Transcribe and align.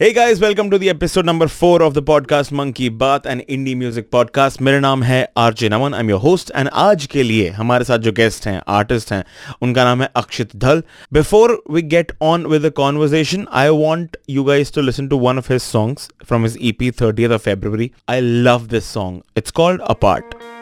Hey 0.00 0.12
guys, 0.12 0.40
welcome 0.40 0.70
to 0.72 0.76
the 0.76 0.90
episode 0.90 1.24
number 1.24 1.46
4 1.48 1.82
of 1.82 1.94
the 1.94 2.02
podcast 2.02 2.52
Monkey 2.52 2.90
Bath 2.90 3.24
and 3.24 3.40
Indie 3.48 3.74
Music 3.82 4.10
Podcast. 4.10 4.60
मेरा 4.62 4.80
नाम 4.80 5.02
है 5.02 5.20
RJ 5.38 5.68
Naman 5.68 5.94
I 5.94 6.00
am 6.00 6.10
your 6.10 6.20
host 6.20 6.50
and 6.56 6.68
आज 6.72 7.06
के 7.12 7.22
लिए 7.22 7.48
हमारे 7.58 7.84
साथ 7.84 7.98
जो 8.06 8.12
गेस्ट 8.12 8.46
हैं 8.46 8.60
आर्टिस्ट 8.78 9.12
हैं 9.12 9.22
उनका 9.62 9.84
नाम 9.84 10.02
है 10.02 10.08
Akshit 10.16 10.54
Dhal 10.64 10.82
before 11.12 11.62
we 11.70 11.82
get 11.94 12.12
on 12.22 12.44
with 12.46 12.66
the 12.66 12.72
conversation 12.76 13.46
I 13.52 13.68
want 13.68 14.16
you 14.30 14.44
guys 14.44 14.72
to 14.74 14.82
listen 14.82 15.08
to 15.08 15.18
one 15.18 15.38
of 15.38 15.52
his 15.52 15.62
songs 15.62 16.08
from 16.28 16.44
his 16.44 16.58
EP 16.72 16.90
30th 17.00 17.38
of 17.38 17.46
February. 17.48 17.88
I 18.16 18.20
love 18.48 18.68
this 18.74 18.92
song. 18.98 19.18
It's 19.40 19.58
called 19.60 19.88
Apart. 19.96 20.36
I 20.42 20.55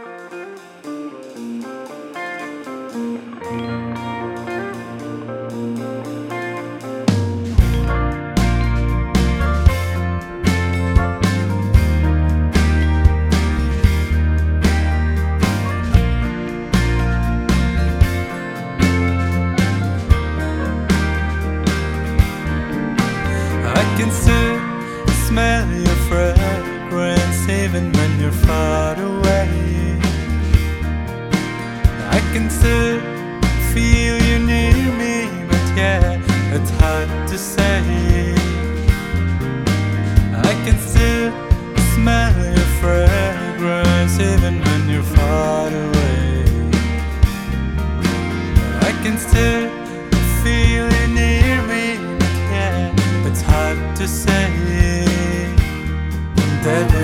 te 56.65 57.04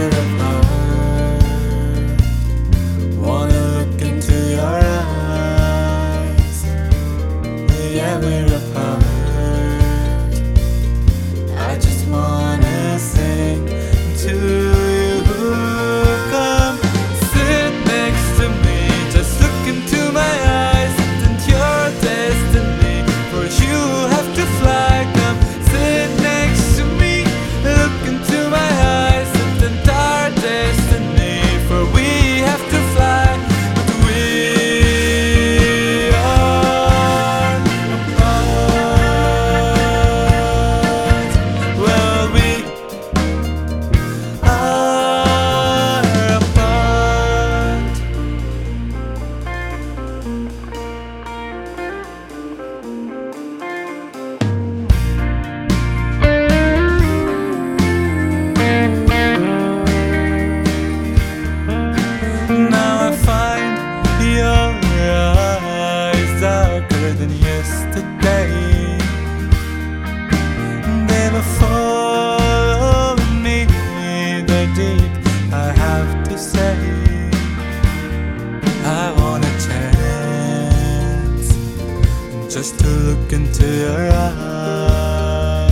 just 82.51 82.79
to 82.81 82.89
look 82.89 83.33
into 83.33 83.65
your 83.65 84.11
eyes. 84.11 85.71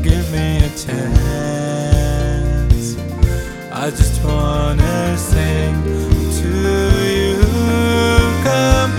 Give 0.00 0.30
me 0.30 0.58
a 0.58 0.70
chance. 0.78 2.14
I 3.72 3.90
just 3.90 4.22
wanna 4.22 5.18
sing 5.18 5.74
to 6.38 6.50
you. 7.18 7.42
Come 8.46 8.92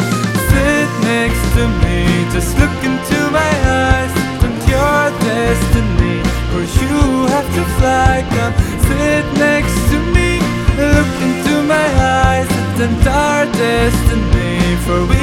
sit 0.52 0.90
next 1.08 1.44
to 1.56 1.64
me, 1.82 1.98
just 2.36 2.52
look 2.60 2.84
into 2.84 3.20
my 3.32 3.54
eyes 3.88 4.14
and 4.44 4.58
your 4.68 5.04
destiny. 5.32 6.18
For 6.52 6.64
you 6.82 6.98
have 7.34 7.50
to 7.56 7.64
fly. 7.78 8.16
Come 8.36 8.56
sit 8.90 9.26
next 9.40 9.78
to 9.92 9.98
me, 10.16 10.30
look 10.76 11.14
into 11.28 11.54
my 11.64 11.88
eyes 12.20 12.50
and 12.82 13.08
our 13.08 13.46
destiny. 13.46 14.45
for 14.86 15.16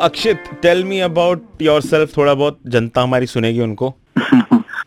Akshit 0.00 0.36
tell 0.62 0.84
me 0.84 0.98
about 1.00 1.62
yourself 1.82 2.16
थोड़ा 2.16 2.34
बहुत 2.34 2.58
जनता 2.66 3.02
हमारी 3.02 3.26
सुनेगी 3.26 3.60
उनको। 3.60 3.94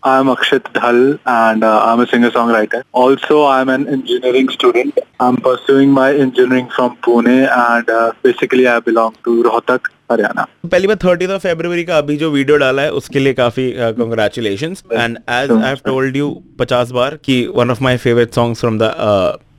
I'm 0.04 0.28
Akshit 0.28 0.64
Dhal 0.74 1.18
and 1.26 1.64
uh, 1.64 1.82
I'm 1.86 2.02
a 2.02 2.06
singer-songwriter. 2.06 2.84
Also, 2.92 3.46
I'm 3.46 3.70
an 3.70 3.88
engineering 3.88 4.50
student. 4.50 5.00
I'm 5.20 5.38
pursuing 5.38 5.92
my 5.92 6.14
engineering 6.14 6.70
from 6.70 6.98
Pune 6.98 7.48
and 7.50 7.90
uh, 7.90 8.12
basically 8.22 8.68
I 8.68 8.80
belong 8.82 9.16
to 9.26 9.44
Rohtak. 9.44 9.90
पहली 10.10 10.88
बार 10.88 10.96
thirty 11.04 11.26
of 11.26 11.42
February 11.42 11.84
का 11.84 11.98
अभी 11.98 12.16
जो 12.18 12.30
वीडियो 12.32 12.58
डाला 12.58 12.82
है 12.82 12.92
उसके 12.94 13.20
लिए 13.20 13.34
काफ़ी 13.34 13.70
congratulation 14.00 14.76
and 14.92 15.18
as 15.18 15.52
I 15.52 15.68
have 15.68 15.78
told 15.86 16.18
you 16.18 16.30
पचास 16.60 16.92
बार 16.98 17.18
कि 17.26 17.38
one 17.56 17.72
of 17.72 17.82
my 17.84 17.98
favourite 17.98 18.34
songs 18.36 18.60
from 18.60 18.78
the 18.82 18.92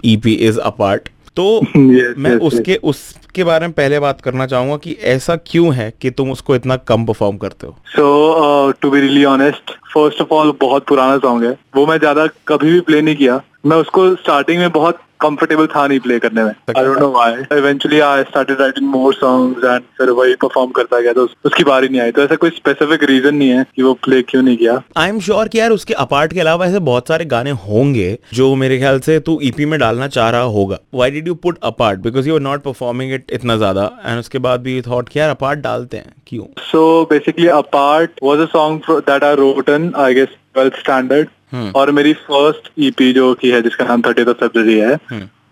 EP 0.04 0.34
is 0.48 0.60
apart 0.60 1.08
तो 1.36 1.46
Yes, 1.76 2.16
मैं 2.16 2.34
yes, 2.34 2.42
उसके 2.48 2.78
उसके 3.34 3.44
बारे 3.44 3.66
में 3.66 3.72
पहले 3.74 3.98
बात 4.00 4.20
करना 4.20 4.46
चाहूँगा 4.46 4.76
कि 4.76 4.92
ऐसा 5.12 5.34
क्यों 5.46 5.74
है 5.74 5.92
कि 6.00 6.10
तुम 6.10 6.30
उसको 6.30 6.54
इतना 6.54 6.76
कम 6.88 7.04
परफॉर्म 7.06 7.36
करते 7.36 7.66
हो? 7.66 7.76
So 7.96 8.72
to 8.82 8.90
be 8.90 9.00
be 9.00 9.06
really 9.06 9.24
honest, 9.30 9.72
first 9.94 10.22
of 10.24 10.34
all, 10.36 10.52
बहुत 10.60 10.86
पुराना 10.88 11.16
सॉन्ग 11.24 11.44
है। 11.44 11.56
वो 11.76 11.86
मैं 11.86 11.98
ज़्यादा 11.98 12.26
कभी 12.48 12.72
भी 12.72 12.80
प्ले 12.90 13.02
नहीं 13.02 13.16
किया। 13.16 13.40
मैं 13.66 13.76
उसको 13.76 14.14
स्टार्टिंग 14.16 14.58
में 14.60 14.70
बहुत 14.72 14.98
कंफर्टेबल 15.20 15.66
था 15.66 15.86
नहीं 15.86 15.98
प्ले 16.04 16.18
करने 16.18 16.42
में। 16.44 16.50
I 16.50 16.84
don't 16.84 16.98
know 17.00 17.08
why 17.10 17.58
eventually 17.58 17.98
I 18.06 18.22
started 18.22 18.60
writing 18.60 18.88
more 18.88 19.14
songs 19.14 19.64
and 19.64 19.82
फिर 19.98 20.10
वही 20.18 20.34
परफॉर्म 20.42 20.70
करता 20.78 21.00
गया। 21.00 21.12
तो 21.12 21.24
उसकी 21.44 21.64
बारी 21.64 21.88
नहीं 21.88 22.00
आई। 22.00 22.12
तो 22.12 22.22
ऐसा 22.22 22.34
कोई 22.42 22.50
स्पेसिफिक 22.50 23.04
रीजन 23.10 23.34
नहीं 23.34 23.48
है 23.50 23.64
कि 23.76 23.82
वो 23.82 23.92
प्ले 24.04 24.20
क्यों 24.22 24.42
नहीं 24.42 24.56
किया। 24.56 24.74
आई 24.96 25.08
एम 25.08 25.20
श्योर 25.20 25.48
कि 25.48 25.58
यार 25.58 25.70
उसके 25.70 25.94
अपार्ट 26.04 26.32
के 26.32 26.40
अलावा 26.40 26.66
ऐसे 26.66 26.78
बहुत 26.88 27.08
सारे 27.08 27.24
गाने 27.24 27.50
होंगे 27.62 28.18
जो 28.34 28.54
मेरे 28.54 28.78
ख्याल 28.78 28.98
से 29.06 29.18
तू 29.20 29.38
ईपी 29.42 29.64
में 29.64 29.78
डालना 29.80 30.08
चाह 30.08 30.28
रहा 30.30 30.50
होगा। 30.56 30.78
Why 30.94 31.10
did 31.10 31.28
you 31.28 31.34
put 31.46 31.58
apart 31.64 32.00
because 32.00 32.28
you 32.28 32.34
are 32.34 32.40
not 32.40 32.62
performing 32.62 33.14
it 33.14 33.23
इतना 33.32 33.56
ज़्यादा 33.56 33.90
एंड 34.06 34.18
उसके 34.18 34.38
बाद 34.38 34.60
भी 34.60 34.82
थॉट 34.82 35.08
कि 35.08 35.18
यार 35.18 35.30
अपार्ट 35.30 35.60
डालते 35.60 35.96
हैं 35.96 36.12
क्यों? 36.26 36.44
So 36.72 36.82
basically, 37.12 37.48
Apart 37.48 38.20
was 38.22 38.40
a 38.40 38.50
song 38.56 38.80
fro- 38.86 39.00
that 39.08 39.24
I 39.30 39.34
wrote 39.40 39.72
in, 39.76 39.88
I 39.94 40.12
guess, 40.12 40.36
12th 40.54 40.82
standard. 40.82 41.26
और 41.76 41.90
मेरी 41.90 42.12
फ़र्स्ट 42.12 42.70
ईपी 42.78 43.12
जो 43.12 43.34
की 43.34 43.50
है 43.50 43.62
जिसका 43.62 43.84
नाम 43.84 44.02
थर्टी 44.02 44.24
फेब्रवरी 44.24 44.78
है 44.78 44.94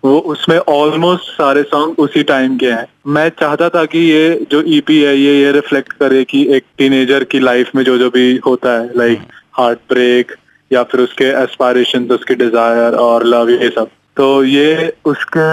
वो 0.05 0.19
उसमें 0.19 0.57
ऑलमोस्ट 0.57 1.23
सारे 1.23 1.63
सॉन्ग 1.63 1.99
उसी 1.99 2.23
टाइम 2.23 2.57
के 2.57 2.71
हैं। 2.71 2.85
मैं 3.07 3.29
चाहता 3.29 3.69
था 3.69 3.85
कि 3.85 3.99
ये 3.99 4.45
जो 4.51 4.61
ईपी 4.67 5.01
है 5.01 5.15
ये 5.17 5.39
ये 5.41 5.51
रिफ्लेक्ट 5.51 5.93
करे 5.93 6.23
कि 6.23 6.45
एक 6.55 6.63
टीनेजर 6.77 7.23
की 7.23 7.39
लाइफ 7.39 7.71
में 7.75 7.83
जो 7.83 7.97
जो 7.97 8.09
भी 8.09 8.37
होता 8.37 8.71
है 8.79 8.97
लाइक 8.97 9.21
हार्ट 9.53 9.79
ब्रेक 9.89 10.31
या 10.71 10.83
फिर 10.83 11.01
उसके 11.01 11.25
एस्पायरेशन 11.43 12.07
उसके 12.11 12.35
डिज़ायर 12.35 12.95
और 12.95 13.25
लव 13.25 13.49
ये 13.49 13.69
सब। 13.69 13.87
तो 14.17 14.43
ये 14.43 14.93
उसके 15.05 15.47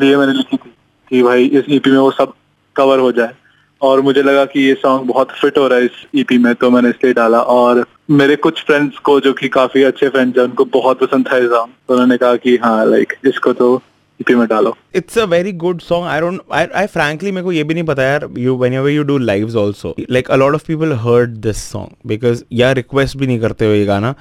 लिए 0.00 0.16
मैंने 0.16 0.32
लिखी 0.32 0.56
थी। 0.56 0.70
कि 1.10 1.22
भाई 1.22 1.44
इस 1.44 1.64
ईपी 1.70 1.90
में 1.90 1.98
वो 1.98 2.10
सब 2.10 2.32
कवर 2.76 2.98
हो 2.98 3.12
जाए। 3.12 3.34
और 3.82 4.00
मुझे 4.00 4.22
लगा 4.22 4.44
कि 4.44 4.60
ये 4.60 4.74
सॉन्ग 4.74 5.06
बहुत 5.08 5.30
फिट 5.40 5.58
हो 5.58 5.66
रहा 5.68 5.78
है 5.78 5.84
इस 5.84 6.06
ईपी 6.16 6.38
में 6.38 6.54
तो 6.54 6.70
मैंने 6.70 6.88
इसलिए 6.88 7.12
डाला। 7.14 7.40
और 7.40 7.84
मेरे 8.10 8.36
कुछ 8.36 8.62
फ्रेंड्स 8.66 8.98
को 9.04 9.18
जो 9.20 9.32
कि 9.32 9.48
काफ़ी 9.48 9.82
अच्छे 9.82 10.08
फ्रेंड्स 10.08 10.38
हैं 10.38 10.44
उनको 10.44 10.64
बहुत 10.74 11.00
पसंद 11.00 11.26
था 11.26 11.36
ये 11.36 11.48
सॉन्ग 11.48 11.72
तो 11.88 11.94
उन्होंने 11.94 12.16
कहा 12.16 12.36
कि 12.36 12.56
हाँ 12.64 12.84
लाइक 12.86 13.12
इसको 13.26 13.52
तो 13.52 13.74
ईपी 14.20 14.34
में 14.34 14.46
डालो। 14.48 14.74
It's 14.96 15.18
a 15.18 15.24
very 15.26 15.52
good 15.62 15.80
song 15.80 16.06
I 16.06 16.20
don't 16.20 16.40
I 16.52 16.66
I 16.74 16.86
frankly 16.86 17.32
मेरे 17.32 17.44
को 17.44 17.52
ये 17.52 17.64
भी 17.64 17.74
नहीं 17.74 17.84
पता 17.84 18.02
यार 18.02 18.28
you 18.38 18.56
whenever 18.58 18.90
you 18.90 19.02
do 19.02 19.18
lives 19.18 19.56
also 19.56 19.94
like 20.10 20.30
a 20.30 20.36
lot 20.36 20.54
of 20.54 20.66
people 20.66 20.92
heard 21.02 21.36
this 21.46 21.62
song 21.62 22.08
because 22.08 22.42
यार 22.52 22.74
रिक्वेस्ट 22.74 23.16
भी 23.16 23.26
नहीं 23.26 23.40
करते 23.40 23.66
हो 23.66 23.72
ये 23.72 23.84
गाना। 23.86 24.14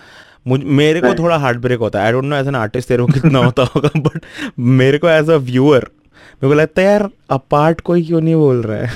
मुझ 0.48 0.60
मेरे 0.64 1.02
को 1.02 1.14
थोड़ा 1.16 1.38
हार्ट 1.38 1.58
ब्रेक 1.58 1.80
होता 1.80 2.00
है। 2.00 2.06
I 2.06 2.12
don't 2.12 2.24
know 2.24 2.36
as 2.36 2.48
an 2.48 2.56
artist 2.56 2.88
तेरे 2.90 3.04
को 3.04 3.14
कितना 3.14 3.40
होता 3.40 3.64
होगा 3.76 3.90
बट 4.00 4.26
मेरे 4.60 4.98
को 4.98 5.10
एज 5.10 5.30
अ 5.30 5.38
व्यूअर 5.48 5.88
मेरे 6.42 6.54
को 6.54 6.60
लगता 6.60 6.82
है 6.82 6.88
यार 6.88 7.08
अपार्ट 7.32 7.80
कोई 7.82 8.04
क्यों 8.06 8.20
नहीं 8.22 8.36
बोल 8.36 8.62
रहा 8.64 8.78
है? 8.78 8.90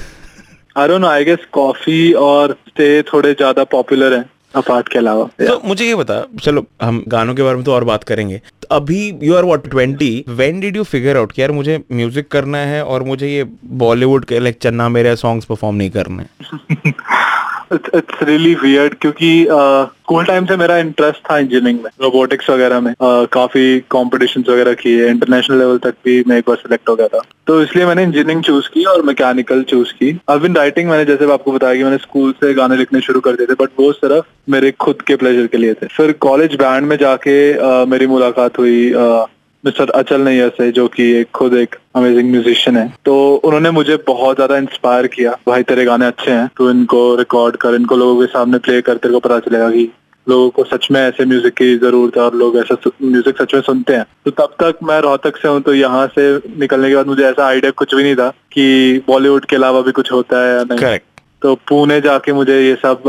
I 0.75 0.87
don't 0.87 1.01
know 1.01 1.07
I 1.07 1.23
guess 1.25 1.45
coffee 1.53 2.11
और 2.25 2.51
स्टे 2.67 3.01
थोड़े 3.03 3.33
ज़्यादा 3.33 3.63
पॉपुलर 3.71 4.13
हैं 4.13 4.29
अपार्ट 4.55 4.87
के 4.89 4.97
अलावा। 4.99 5.23
तो 5.39 5.59
मुझे 5.65 5.85
ये 5.85 5.95
बता 5.95 6.23
चलो 6.41 6.65
हम 6.81 7.03
गानों 7.07 7.35
के 7.35 7.43
बारे 7.43 7.55
में 7.55 7.63
तो 7.65 7.73
और 7.73 7.83
बात 7.83 8.03
करेंगे। 8.03 8.37
तो 8.61 8.67
अभी 8.75 8.99
you 9.23 9.35
are 9.35 9.45
what 9.45 9.67
20 9.75 10.23
when 10.29 10.59
did 10.59 10.77
you 10.77 10.83
figure 10.83 11.17
out 11.17 11.31
कि 11.31 11.41
यार 11.41 11.51
मुझे 11.51 11.79
म्यूज़िक 11.91 12.27
करना 12.31 12.57
है 12.71 12.83
और 12.85 13.03
मुझे 13.03 13.27
ये 13.27 13.43
बॉलीवुड 13.83 14.25
के 14.25 14.39
लाइक 14.39 14.57
चन्ना 14.61 14.89
मेरे 14.89 15.15
सॉन्ग्स 15.15 15.45
परफॉर्म 15.45 15.75
नहीं 15.75 15.89
करने 15.91 16.25
इट्स 17.73 18.23
रियली 18.23 18.53
वियर्ड 18.55 18.93
क्योंकि 18.93 19.47
स्कूल 19.49 20.25
टाइम 20.25 20.45
से 20.45 20.55
मेरा 20.57 20.77
इंटरेस्ट 20.77 21.19
था 21.31 21.37
इंजीनियरिंग 21.37 21.79
में 21.83 21.89
रोबोटिक्स 22.01 22.49
वगैरह 22.49 22.79
में। 22.79 22.91
Uh, 22.91 23.27
काफ़ी 23.31 23.79
कॉम्पिटिशन 23.89 24.43
वगैरह 24.49 24.73
किए 24.73 25.07
इंटरनेशनल 25.07 25.57
लेवल 25.57 25.77
तक 25.77 25.95
भी 26.05 26.23
मैं 26.27 26.37
एक 26.37 26.43
बार 26.47 26.57
सिलेक्ट 26.57 26.89
हो 26.89 26.95
गया 26.95 27.07
था। 27.07 27.21
तो 27.47 27.61
इसलिए 27.63 27.85
मैंने 27.85 28.03
इंजीनियरिंग 28.03 28.43
चूज़ 28.43 28.69
की 28.69 28.83
और 28.83 29.01
मैकेनिकल 29.01 29.63
चूज़ 29.63 29.93
की। 29.93 30.19
अब 30.29 30.45
इन 30.45 30.55
राइटिंग 30.55 30.89
मैंने 30.89 31.05
जैसे 31.05 31.31
आपको 31.33 31.51
बताया 31.51 31.75
कि 31.75 31.83
मैंने 31.83 31.97
स्कूल 31.97 32.31
से 32.31 32.53
गाने 32.53 32.77
लिखने 32.77 33.01
शुरू 33.01 33.19
कर 33.19 33.31
दिए 33.31 33.47
थे 33.47 33.53
बट 33.53 33.69
वो 33.79 33.91
सिर्फ़ 33.91 34.25
मेरे 34.51 34.71
खुद 34.71 35.01
के 35.01 35.15
प्लेजर 35.15 35.47
के 35.47 35.57
लिए 35.57 35.73
थे। 35.73 35.87
फिर 35.87 36.11
कॉलेज 36.11 36.55
बैंड 36.55 36.87
में 36.87 36.97
जाके 36.97 37.37
uh, 37.53 37.87
मेरी 37.87 38.07
मुलाकात 38.07 38.59
हुई 38.59 38.91
uh, 38.91 39.25
मिस्टर 39.63 39.89
अचल 39.91 40.21
नैयर 40.21 40.49
से 40.51 40.71
जो 40.71 40.87
कि 40.87 41.11
एक 41.13 41.31
खुद 41.35 41.53
एक 41.55 41.75
अमेजिंग 41.95 42.29
म्यूजिशियन 42.31 42.77
है। 42.77 42.87
तो 43.05 43.15
उन्होंने 43.35 43.71
मुझे 43.71 43.97
बहुत 44.07 44.35
ज़्यादा 44.35 44.57
इंस्पायर 44.57 45.07
किया। 45.07 45.31
भाई 45.47 45.63
तेरे 45.63 45.85
गाने 45.85 46.05
अच्छे 46.07 46.31
हैं। 46.31 46.49
तो 46.57 46.69
इनको 46.71 47.03
रिकॉर्ड 47.15 47.55
कर 47.57 47.75
इनको 47.75 47.95
लोगों 47.97 48.19
के 48.21 48.31
सामने 48.33 48.57
प्ले 48.59 48.81
कर 48.81 48.97
तेरे 48.97 49.13
को 49.13 49.19
पता 49.19 49.39
चलेगा 49.39 49.69
कि 49.71 49.89
लोगों 50.27 50.49
को 50.49 50.63
सच 50.65 50.87
में 50.91 50.99
ऐसे 51.01 51.25
म्यूज़िक 51.25 51.53
की 51.53 51.77
ज़रूरत 51.77 52.17
है 52.17 52.23
और 52.23 52.35
लोग 52.35 52.57
ऐसा 52.57 52.75
म्यूज़िक 53.03 53.37
सच 53.37 53.53
में 53.53 53.61
सुनते 53.61 53.93
हैं। 53.93 54.05
तो 54.25 54.31
तब 54.31 54.55
तक 54.59 54.83
मैं 54.83 54.99
रोहतक 55.01 55.37
से 55.37 55.47
हूँ 55.47 55.61
तो 55.61 55.73
यहाँ 55.73 56.05
से 56.09 56.25
निकलने 56.59 56.89
के 56.89 56.95
बाद 56.95 57.07
मुझे 57.07 57.23
ऐसा 57.25 57.45
आइडिया 57.45 57.71
कुछ 57.73 57.95
भी 57.95 58.03
नहीं 58.03 58.15
था 58.15 58.29
कि 58.51 59.03
बॉलीवुड 59.07 59.45
के 59.45 59.55
अलावा 59.55 59.81
भी 59.81 59.91
कुछ 59.91 60.11
होता 60.11 60.43
है 60.43 60.55
या 60.55 60.63
नहीं। 60.63 60.79
करेक्ट 60.79 61.05
तो 61.41 61.55
पुणे 61.67 62.01
जाके 62.01 62.33
मुझे 62.33 62.59
ये 62.59 62.75
सब 62.81 63.03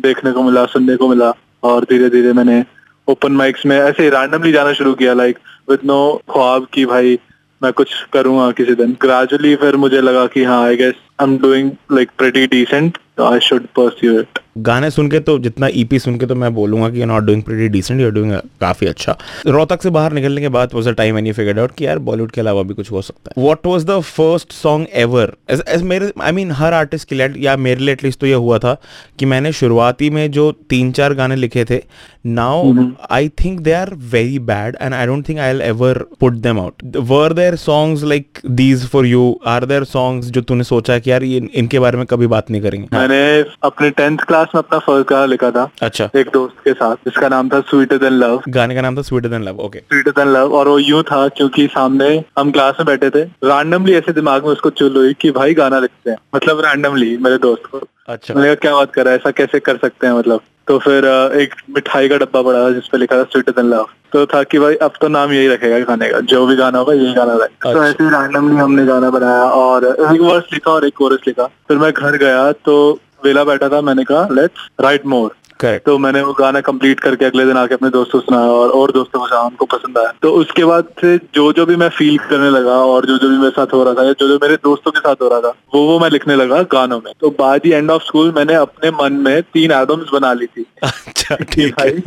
देखने 0.00 0.32
को 0.32 0.42
मिला 0.42 0.64
सुनने 0.68 0.96
को 0.96 1.08
मिला 1.08 1.32
और 1.62 1.84
धीरे 1.84 2.08
धीरे 2.10 2.32
मैंने 2.32 2.62
ओपन 3.08 3.32
माइक्स 3.32 3.66
में 3.66 3.76
ऐसे 3.78 4.08
रैंडमली 4.10 4.52
जाना 4.52 4.72
शुरू 4.72 4.94
किया 4.94 5.14
लाइक 5.14 5.38
विद 5.70 5.80
नो 5.84 6.00
ख्वाब 6.30 6.66
की 6.72 6.84
भाई 6.86 7.18
मैं 7.62 7.72
कुछ 7.72 7.94
करूँगा 8.12 8.50
किसी 8.50 8.74
दिन। 8.74 8.96
ग्रेजुअली 9.02 9.54
फिर 9.56 9.76
मुझे 9.76 10.00
लगा 10.00 10.26
कि 10.26 10.44
हाँ 10.44 10.62
I 10.64 10.76
guess 10.76 10.94
I 11.20 11.26
am 11.28 11.38
doing 11.38 11.70
like 11.92 12.10
pretty 12.18 12.46
decent 12.46 12.98
I 13.22 13.40
should 13.40 13.66
pursue 13.66 14.20
it 14.20 14.38
गाने 14.58 14.90
सुन 14.90 15.08
के 15.10 15.18
तो 15.20 15.38
जितना 15.38 15.68
ईपी 15.72 15.98
सुन 15.98 16.18
के 16.18 16.26
तो 16.26 16.34
मैं 16.34 16.54
बोलूँगा 16.54 16.90
कि 16.90 17.00
you 17.00 17.06
not 17.06 17.22
doing 17.22 17.42
pretty 17.42 17.68
decent 17.68 18.00
you 18.00 18.10
doing 18.10 18.32
काफ़ी 18.60 18.86
अच्छा। 18.86 19.16
रोहतक 19.46 19.82
से 19.82 19.90
बाहर 19.90 20.12
निकलने 20.12 20.40
के 20.40 20.48
बाद 20.48 20.70
was 20.74 20.88
a 20.88 20.90
time 20.90 21.14
when 21.14 21.26
you 21.26 21.32
figured 21.32 21.58
out 21.58 21.70
कि 21.72 21.86
यार 21.86 21.98
बॉलीवुड 21.98 22.30
के 22.30 22.40
अलावा 22.40 22.62
भी 22.62 22.74
कुछ 22.74 22.90
हो 22.92 23.02
सकता 23.02 23.32
है। 23.36 23.44
What 23.44 23.66
was 23.66 23.84
the 23.84 24.00
first 24.00 24.52
song 24.52 24.86
ever 24.94 25.32
as 25.50 25.82
मेरे 25.82 26.12
आई 26.22 26.32
मीन 26.32 26.50
हर 26.50 26.72
आर्टिस्ट 26.72 27.08
के 27.08 27.14
लिए 27.14 27.32
या 27.36 27.56
मेरे 27.56 27.80
लिए 27.80 27.92
एटलीस्ट 27.92 28.20
तो 28.20 28.26
ये 28.26 28.34
हुआ 28.34 28.58
था 28.58 28.76
कि 29.18 29.26
मैंने 29.26 29.52
शुरुआती 29.52 30.10
में 30.10 30.30
जो 30.30 30.52
तीन 30.52 30.92
चार 30.92 31.14
गाने 31.14 31.36
लिखे 31.36 31.64
थे 31.64 31.82
now 32.26 32.74
I 33.10 33.28
think 33.44 33.60
they 33.60 33.72
are 33.72 33.94
very 33.94 34.38
bad 34.38 34.76
and 34.82 34.94
I 34.94 35.06
don't 35.06 35.28
think 35.28 35.38
I 35.38 35.52
will 35.52 35.62
ever 35.62 35.98
put 36.20 36.32
them 36.32 36.60
out 36.60 36.96
were 36.96 37.32
there 37.32 37.56
songs 37.56 38.04
like 38.04 38.38
these 38.50 38.86
for 38.86 39.06
you 39.06 39.40
are 39.46 39.64
there 39.64 39.84
songs 39.84 40.26
जो 40.26 40.40
तूने 40.40 40.64
सोचा 40.64 40.98
कि 40.98 41.10
यार 41.10 41.22
ये 41.22 41.48
इनके 41.54 41.78
बारे 41.78 41.98
में 41.98 42.06
कभी 42.06 42.26
बात 42.26 42.50
नहीं 42.50 42.62
करेंगे? 42.62 42.86
मैंने 43.10 43.50
अपने 43.62 43.90
टेंथ 43.90 44.18
क्लास 44.18 44.48
में 44.54 44.58
अपना 44.58 44.78
फ़र्स्ट 44.78 45.08
गाना 45.10 45.24
लिखा 45.26 45.50
था। 45.50 45.68
अच्छा। 45.82 46.08
एक 46.16 46.30
दोस्त 46.32 46.56
के 46.64 46.72
साथ 46.72 46.96
जिसका 47.06 47.28
नाम 47.28 47.48
था 47.48 47.60
स्वीटर 47.70 47.98
देन 47.98 48.12
लव 48.14 48.42
गाने 48.48 48.74
का 48.74 48.80
नाम 48.80 48.96
था 48.96 49.02
sweeter 49.02 49.28
than 49.28 49.44
love 49.44 49.60
okay 49.60 49.78
sweeter 49.78 50.10
than 50.10 50.32
love 50.32 50.54
और 50.54 50.68
वो 50.68 50.78
यूँ 50.78 51.02
था 51.02 51.26
क्योंकि 51.28 51.66
सामने 51.66 52.08
हम 52.38 52.50
क्लास 52.50 52.76
में 52.80 52.86
बैठे 52.86 53.10
थे 53.10 53.22
रैंडमली 53.44 53.94
ऐसे 53.94 54.12
दिमाग 54.12 54.44
में 54.44 54.50
उसको 54.50 54.70
चुल 54.80 54.96
हुई 54.96 55.14
कि 55.20 55.30
भाई 55.30 55.54
गाना 55.54 55.78
लिखते 55.78 56.10
हैं। 56.10 56.16
मतलब 56.34 56.60
रैंडमली 56.64 57.16
मेरे 57.16 57.38
दोस्त 57.38 57.66
को। 57.66 57.86
अच्छा। 58.10 58.34
मैंने 58.34 58.54
क्या 58.56 58.74
बात 58.74 58.92
कर 58.92 59.04
रहा 59.04 59.12
है? 59.12 59.18
ऐसा 59.18 59.30
कैसे 59.30 59.58
कर 59.60 59.76
सकते 59.76 60.06
हैं 60.06 60.14
मतलब? 60.14 60.40
तो 60.68 60.78
फिर 60.78 61.04
एक 61.40 61.54
मिठाई 61.74 62.08
का 62.08 62.16
डब्बा 62.18 62.42
पड़ा 62.42 62.62
था 62.62 62.70
जिसपे 62.72 62.98
लिखा 62.98 63.16
था 63.16 63.22
स्वीटर 63.32 63.58
एंड 63.58 63.72
लव 63.72 63.86
तो 64.12 64.24
था 64.26 64.42
कि 64.42 64.58
भाई 64.58 64.74
अब 64.86 64.92
तो 65.00 65.08
नाम 65.08 65.32
यही 65.32 65.48
रखेगा 65.48 65.80
खाने 65.84 66.08
का। 66.10 66.20
जो 66.32 66.46
भी 66.46 66.56
गाना 66.56 66.78
होगा 66.78 66.92
यही 66.94 67.12
गाना 67.14 67.32
रहेगा 67.32 67.72
तो 67.72 67.78
अच्छा। 67.78 67.88
ऐसे 67.88 68.10
रैंडमली 68.10 68.56
हमने 68.56 68.84
गाना 68.86 69.10
बनाया 69.10 69.44
और 69.56 69.84
एक 69.86 70.20
वर्स 70.20 70.52
लिखा 70.52 70.70
और 70.70 70.86
एक 70.86 70.96
कोरस 70.96 71.26
लिखा। 71.26 71.46
फिर 71.68 71.78
मैं 71.78 71.92
घर 71.92 72.16
गया 72.16 72.50
तो 72.64 72.76
वेला 73.24 73.44
बैठा 73.44 73.68
था 73.68 73.80
मैंने 73.82 74.04
कहा 74.04 74.26
लेट्स 74.32 74.68
राइट 74.80 75.06
मोर 75.06 75.34
करेक्ट 75.60 75.84
तो 75.86 75.96
मैंने 75.98 76.20
वो 76.22 76.32
गाना 76.32 76.60
कंप्लीट 76.62 77.00
करके 77.00 77.24
अगले 77.24 77.44
दिन 77.46 77.56
आके 77.56 77.74
अपने 77.74 77.88
दोस्तों 77.90 78.20
सुनाया 78.20 78.50
और 78.50 78.70
और 78.72 78.92
दोस्तों 78.92 79.20
को 79.20 79.26
सुनाया 79.26 79.46
उनको 79.46 79.66
पसंद 79.68 79.98
आया। 79.98 80.12
तो 80.22 80.32
उसके 80.34 80.64
बाद 80.64 80.88
से 81.00 81.16
जो 81.34 81.52
जो 81.52 81.66
भी 81.66 81.76
मैं 81.76 81.88
फील 81.90 82.18
करने 82.20 82.50
लगा 82.50 82.76
और 82.84 83.06
जो 83.06 83.16
जो 83.18 83.28
भी 83.28 83.38
मेरे 83.38 83.50
साथ 83.50 83.74
हो 83.74 83.82
रहा 83.84 83.94
था 83.94 84.04
या 84.04 84.12
जो 84.20 84.28
जो 84.28 84.38
मेरे 84.42 84.56
दोस्तों 84.64 84.90
के 84.90 85.00
साथ 85.00 85.22
हो 85.22 85.28
रहा 85.28 85.40
था 85.40 85.54
वो 85.74 85.84
वो 85.86 85.98
मैं 85.98 86.10
लिखने 86.10 86.36
लगा 86.36 86.62
गानों 86.72 87.00
में। 87.00 87.12
तो 87.20 87.30
by 87.38 87.58
the 87.58 87.72
end 87.74 87.90
of 87.90 88.02
school 88.02 88.32
मैंने 88.36 88.54
अपने 88.56 88.90
मन 88.92 89.20
में 89.24 89.42
तीन 89.44 89.72
एल्बम्स 89.72 90.12
बना 90.12 90.32
ली 90.32 90.46
थी। 90.46 90.66
अच्छा 90.84 91.36
ठीक 91.36 91.80
है। 91.80 91.90
भाई 91.90 92.02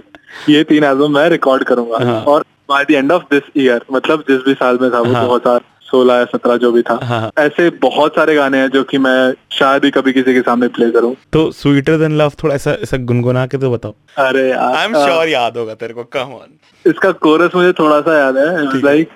ये 0.50 0.64
तीन 0.66 0.84
एल्बम 0.84 1.14
मैं 1.14 1.30
रिकॉर्ड 1.30 1.64
करूँगा। 1.64 2.06
हाँ। 2.06 2.22
और 2.24 2.46
by 2.70 2.86
the 2.86 2.92
end 2.94 3.12
of 3.12 3.24
this 3.32 3.52
year 3.58 3.86
मतलब 3.92 4.24
जिस 4.30 4.42
भी 4.46 4.54
साल 4.56 4.78
में 4.82 4.90
था 4.92 5.00
वो 5.00 5.14
हाँ। 5.14 5.28
दो 5.28 5.36
हज़ार 5.36 5.62
सोलह 5.94 6.16
या 6.16 6.26
सत्रह 6.26 6.58
जो 6.58 6.72
भी 6.72 6.82
था। 6.82 7.00
हाँ। 7.04 7.32
ऐसे 7.40 7.70
बहुत 7.82 8.16
सारे 8.16 8.36
गाने 8.36 8.58
हैं 8.58 8.70
जो 8.72 8.84
कि 8.92 8.98
मैं 8.98 9.34
शायद 9.58 9.86
ही 9.86 9.92
कभी 9.92 10.14
किसी 10.14 10.34
के 10.34 10.42
सामने 10.42 10.68
प्ले 10.78 10.90
करूँ। 10.92 11.14
तो 11.34 11.50
स्वीटर 11.54 11.98
देन 11.98 12.18
लव 12.22 12.32
थोड़ा 12.44 12.56
ऐसा 12.56 12.72
ऐसा 12.84 12.98
गुनगुना 13.12 13.46
के 13.48 13.58
तो 13.58 13.72
बताओ। 13.72 13.94
अरे 14.26 14.50
यार 14.50 14.76
आई 14.76 14.86
एम 14.86 14.94
श्योर 14.96 15.28
याद 15.30 15.58
होगा 15.58 15.74
तेरे 15.76 15.94
को 15.94 16.04
कम 16.18 16.34
ऑन 16.40 16.60
इसका 16.86 17.12
कोरस 17.26 17.56
मुझे 17.56 17.72
थोड़ा 17.74 18.00
सा 18.02 18.18
याद 18.18 18.38
है। 18.38 18.82
Like 18.82 19.10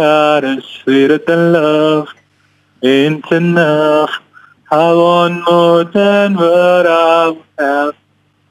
a 0.00 0.62
sweeter 0.62 1.18
than 1.26 1.42
love 1.52 2.08
ain't 2.82 3.30
enough. 3.32 4.12
I 4.70 4.92
want 4.94 5.42
more 5.46 5.84
than 5.84 6.36
what 6.36 6.86
I 6.86 7.36
have. 7.58 7.92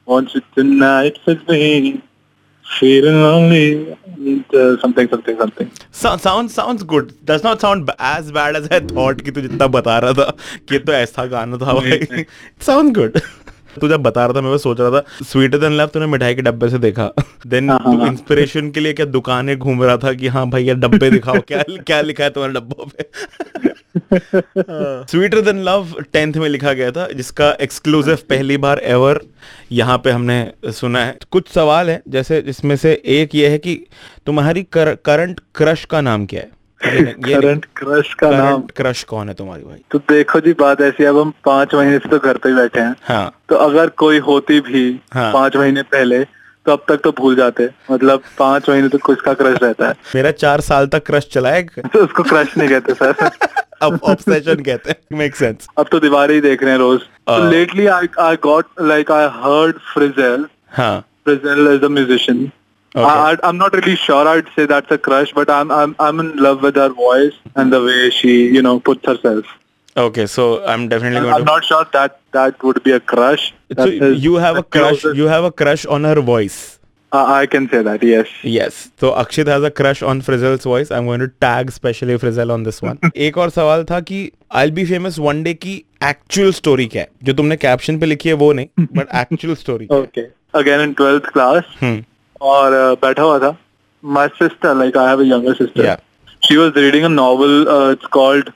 Want 0.07 0.33
you 0.35 0.41
tonight 0.55 1.19
with 1.27 1.47
me. 1.49 2.01
Feeling 2.65 3.19
lonely. 3.23 3.67
Uh, 4.19 4.77
something 4.85 5.07
something 5.07 5.39
something. 5.41 5.67
कि 9.21 9.31
तू 9.31 9.41
जितना 9.41 9.67
बता 9.67 9.99
रहा 9.99 10.13
था 10.13 10.37
कि 10.69 10.79
तो 10.79 10.91
ऐसा 10.91 11.25
गाना 11.25 11.57
था 11.57 11.73
भाई। 11.73 12.25
साउंड 12.61 12.97
गुड 12.97 13.19
तू 13.81 13.87
जब 13.87 14.03
बता 14.03 14.25
रहा 14.25 14.35
था 14.35 14.41
मैं 14.41 14.49
वो 14.49 14.57
सोच 14.57 14.79
रहा 14.79 14.91
था 14.91 15.03
स्वीटर 15.23 15.57
देन 15.57 15.71
लव 15.71 15.87
तूने 15.87 16.05
मिठाई 16.05 16.35
के 16.35 16.41
डब्बे 16.41 16.69
से 16.69 16.77
देखा। 16.77 17.13
देन 17.47 17.69
हाँ, 17.69 17.79
तू 17.79 17.97
हाँ। 17.97 18.07
इंस्पिरेशन 18.07 18.71
के 18.71 18.79
लिए 18.79 18.93
क्या 18.93 19.05
दुकानें 19.05 19.59
घूम 19.59 19.83
रहा 19.83 19.97
था 19.97 20.13
कि 20.13 20.27
हाँ 20.27 20.49
भैया 20.49 20.73
डब्बे 20.73 21.11
दिखाओ 21.11 21.39
क्या 21.39 21.63
क्या 21.69 22.01
लिखा 22.01 22.23
है 22.23 22.29
तुम्हारे 22.29 22.53
डब्बों 22.53 22.85
पे? 22.85 23.09
स्वीटर 23.97 25.41
देन 25.41 25.63
लव 25.63 25.93
टेंथ 26.13 26.33
में 26.33 26.47
लिखा 26.49 26.73
गया 26.73 26.91
था 26.91 27.07
जिसका 27.07 27.51
एक्सक्लूसिव 27.61 28.17
पहली 28.29 28.57
बार 28.57 28.79
एवर 28.83 29.21
यहाँ 29.71 29.97
पे 29.97 30.11
हमने 30.11 30.51
सुना 30.65 31.05
है। 31.05 31.17
कुछ 31.31 31.49
सवाल 31.49 31.89
है 31.89 32.01
जैसे 32.07 32.41
जिसमें 32.41 32.75
से 32.75 33.01
एक 33.05 33.35
ये 33.35 33.49
है 33.49 33.57
कि 33.57 33.75
तुम्हारी 34.25 34.63
करंट 34.73 35.39
क्रश 35.55 35.85
का 35.85 36.01
नाम 36.01 36.25
क्या 36.25 36.41
है। 36.41 36.57
करंट 36.81 37.65
क्रश 37.75 38.13
का 38.13 38.29
नाम? 38.29 38.61
क्रश 38.75 39.03
कौन 39.03 39.29
है 39.29 39.33
तुम्हारी 39.33 39.63
भाई? 39.63 39.83
तो 39.91 39.99
देखो 39.99 40.39
जी 40.39 40.53
बात 40.53 40.81
ऐसी 40.81 41.03
अब 41.03 41.17
हम 41.17 41.33
पाँच 41.45 41.73
महीने 41.75 41.97
से 41.99 42.09
तो 42.09 42.19
घर 42.19 42.37
पे 42.37 42.49
ही 42.49 42.55
बैठे 42.55 42.79
हैं। 42.79 42.95
हाँ। 43.03 43.31
तो 43.49 43.55
अगर 43.55 43.89
कोई 43.89 44.19
होती 44.19 44.59
भी 44.59 44.99
हाँ। 45.13 45.31
पाँच 45.33 45.55
महीने 45.55 45.81
पहले 45.83 46.23
तो 46.65 46.71
अब 46.71 46.83
तक 46.89 47.01
तो 47.03 47.11
भूल 47.11 47.35
जाते। 47.35 47.69
मतलब 47.91 48.23
पाँच 48.39 48.69
महीने 48.69 48.87
तक 48.87 49.11
का 49.25 49.33
क्रश 49.33 49.57
रहता 49.63 49.87
है। 49.87 49.93
मेरा 50.15 50.31
चार 50.31 50.61
साल 50.61 50.87
तक 50.87 51.05
क्रश 51.05 51.27
चला 51.33 51.49
है 51.49 51.63
तो 51.63 51.99
उसको 52.03 52.23
क्रश 52.23 52.57
नहीं 52.57 52.69
कहते 52.69 52.93
सर। 52.93 53.29
अब 53.82 53.98
ऑब्सेशन 54.10 54.62
कहते 54.68 54.90
हैं 54.90 55.18
मेक 55.18 55.36
सेंस 55.36 55.68
अब 55.78 55.88
तो 55.92 56.00
दीवारें 56.00 56.34
ही 56.34 56.40
देख 56.40 56.62
रहे 56.62 56.72
हैं 56.72 56.78
रोज 56.78 57.00
हाँ। 57.28 57.50
Lately 57.50 57.86
I 57.96 58.08
I 58.20 58.36
got 58.42 58.66
like 58.92 59.10
I 59.12 59.26
heard 59.40 59.78
Frizzle 59.92 60.46
हाँ 60.76 60.98
Frizzle 61.24 61.74
is 61.74 61.84
a 61.84 61.88
musician 61.98 62.50
Okay. 62.96 63.04
I, 63.12 63.30
I, 63.30 63.36
I'm 63.46 63.56
not 63.60 63.74
really 63.76 63.92
sure 64.00 64.26
I'd 64.32 64.50
say 64.56 64.64
that's 64.72 64.92
a 64.94 64.96
crush, 65.04 65.30
but 65.36 65.48
I'm 65.54 65.70
I'm 65.76 65.94
I'm 66.04 66.20
in 66.24 66.28
love 66.44 66.60
with 66.66 66.76
her 66.80 66.90
voice 66.98 67.38
and 67.62 67.72
the 67.76 67.80
way 67.86 68.10
she, 68.18 68.34
you 68.56 68.60
know, 68.66 68.74
puts 68.88 69.08
herself. 69.12 69.54
okay 70.02 70.22
so 70.30 70.44
i'm 70.70 70.84
definitely 70.92 71.18
I'm, 71.18 71.24
going 71.24 71.34
I'm 71.34 71.42
to 71.42 71.50
not 71.50 71.66
sure 71.66 71.84
that 71.96 72.14
that 72.36 72.62
would 72.68 72.78
be 72.86 72.92
a 72.94 73.00
crush. 73.12 73.42
so 73.50 73.76
That 73.80 74.06
is 74.06 74.24
you 74.24 74.32
have 74.44 74.56
a 74.56 74.62
the 74.62 74.68
crush 74.76 75.02
closest- 75.02 75.18
you 75.22 75.26
have 75.32 75.44
a 75.48 75.50
crush 75.62 75.84
on 75.96 76.08
her 76.10 76.16
voice 76.30 76.56
I, 77.11 77.41
I 77.41 77.45
can 77.47 77.67
say 77.69 77.81
that. 77.83 78.03
Yes. 78.03 78.27
Yes. 78.43 78.75
तो 78.99 79.09
Akshit 79.21 79.47
has 79.49 79.63
a 79.65 79.69
crush 79.77 80.01
on 80.03 80.21
Frizzle's 80.21 80.65
voice 80.67 80.91
I 80.91 80.99
am 80.99 81.05
going 81.05 81.21
to 81.21 81.27
tag 81.41 81.69
specially 81.69 82.17
Frizzle 82.23 82.51
on 82.51 82.63
this 82.63 82.83
one 82.83 82.99
एक 83.27 83.37
और 83.37 83.49
सवाल 83.49 83.83
था 83.91 83.99
कि 84.09 84.19
I 84.61 84.71
be 84.71 84.85
famous 84.85 85.19
one 85.19 85.41
day 85.43 85.53
की 85.53 85.73
actual 86.09 86.51
story 86.59 86.85
क्या 86.87 87.01
है 87.01 87.09
जो 87.23 87.33
तुमने 87.39 87.55
कैप्शन 87.63 87.99
पे 87.99 88.05
लिखी 88.05 88.29
है 88.29 88.35
वो 88.43 88.51
नहीं 88.59 88.85
but 88.97 89.15
actual 89.21 89.55
story 89.55 89.87
Okay. 90.01 90.27
Again 90.59 90.81
in 90.83 90.93
twelfth 90.99 91.31
class. 91.33 91.63
Hmm 91.81 92.03
और 92.51 92.73
uh, 92.73 93.01
बैठा 93.01 93.23
हुआ 93.23 93.39
था 93.39 93.55
my 94.03 94.27
sister 94.41 94.75
like 94.81 94.95
I 94.99 95.09
have 95.09 95.19
a 95.25 95.25
younger 95.31 95.55
sister 95.55 95.83
Yeah. 95.89 95.97
she 96.43 96.57
was 96.59 96.77
reading 96.83 97.05
a 97.05 97.09
novel 97.15 97.55
uh, 97.73 97.91
it's 97.95 98.07
called 98.17 98.51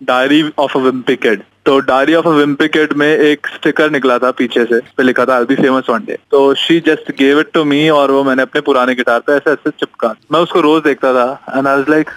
Diary 0.00 0.40
of 0.64 0.74
a 0.74 0.82
Wimpy 0.86 1.16
Kid 1.26 1.44
तो 1.68 1.78
diary 1.78 2.14
of 2.14 2.26
a 2.26 2.30
Wimpy 2.30 2.66
Kid 2.68 2.92
में 2.92 3.06
एक 3.06 3.46
sticker 3.46 3.90
निकला 3.90 4.18
था 4.18 4.30
पीछे 4.30 4.64
से, 4.64 4.78
पे 4.96 5.02
लिखा 5.02 5.24
था 5.24 5.34
I 5.36 5.44
be 5.44 5.54
famous 5.54 5.88
one 5.90 6.04
day 6.04 6.16
तो 6.30 6.54
she 6.54 6.78
just 6.80 7.10
gave 7.18 7.40
it 7.40 7.50
to 7.54 7.64
me 7.64 7.88
और 7.88 8.10
वो 8.10 8.22
मैंने 8.24 8.42
अपने 8.42 8.60
पुराने 8.60 8.94
गिटार 8.94 9.20
पे 9.20 9.32
ऐसे 9.32 9.50
ऐसे 9.50 9.70
चिपका। 9.70 10.14
मैं 10.32 10.40
उसको 10.40 10.60
रोज 10.60 10.82
देखता 10.82 11.12
था 11.14 11.56
and 11.56 11.68
I 11.68 11.76
was 11.76 11.88
like 11.88 12.10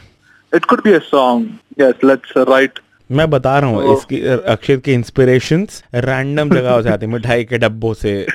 it 0.56 0.66
could 0.66 0.84
be 0.84 0.94
a 0.94 1.00
song 1.00 1.82
yes 1.82 2.04
let's 2.06 2.34
write 2.38 2.80
मैं 3.12 3.30
बता 3.30 3.60
रहा 3.60 3.70
हूँ 3.70 3.82
तो- 3.84 3.98
इसकी 3.98 4.22
अक्षित 4.28 4.84
की 4.84 4.94
इंस्पिरेशन 4.94 5.68
रैंडम 5.96 6.50
जगह 6.50 6.90
है। 6.90 7.08
मिठाई 7.08 7.44
के 7.44 7.58
डब्बों 7.58 7.94
से 7.94 8.26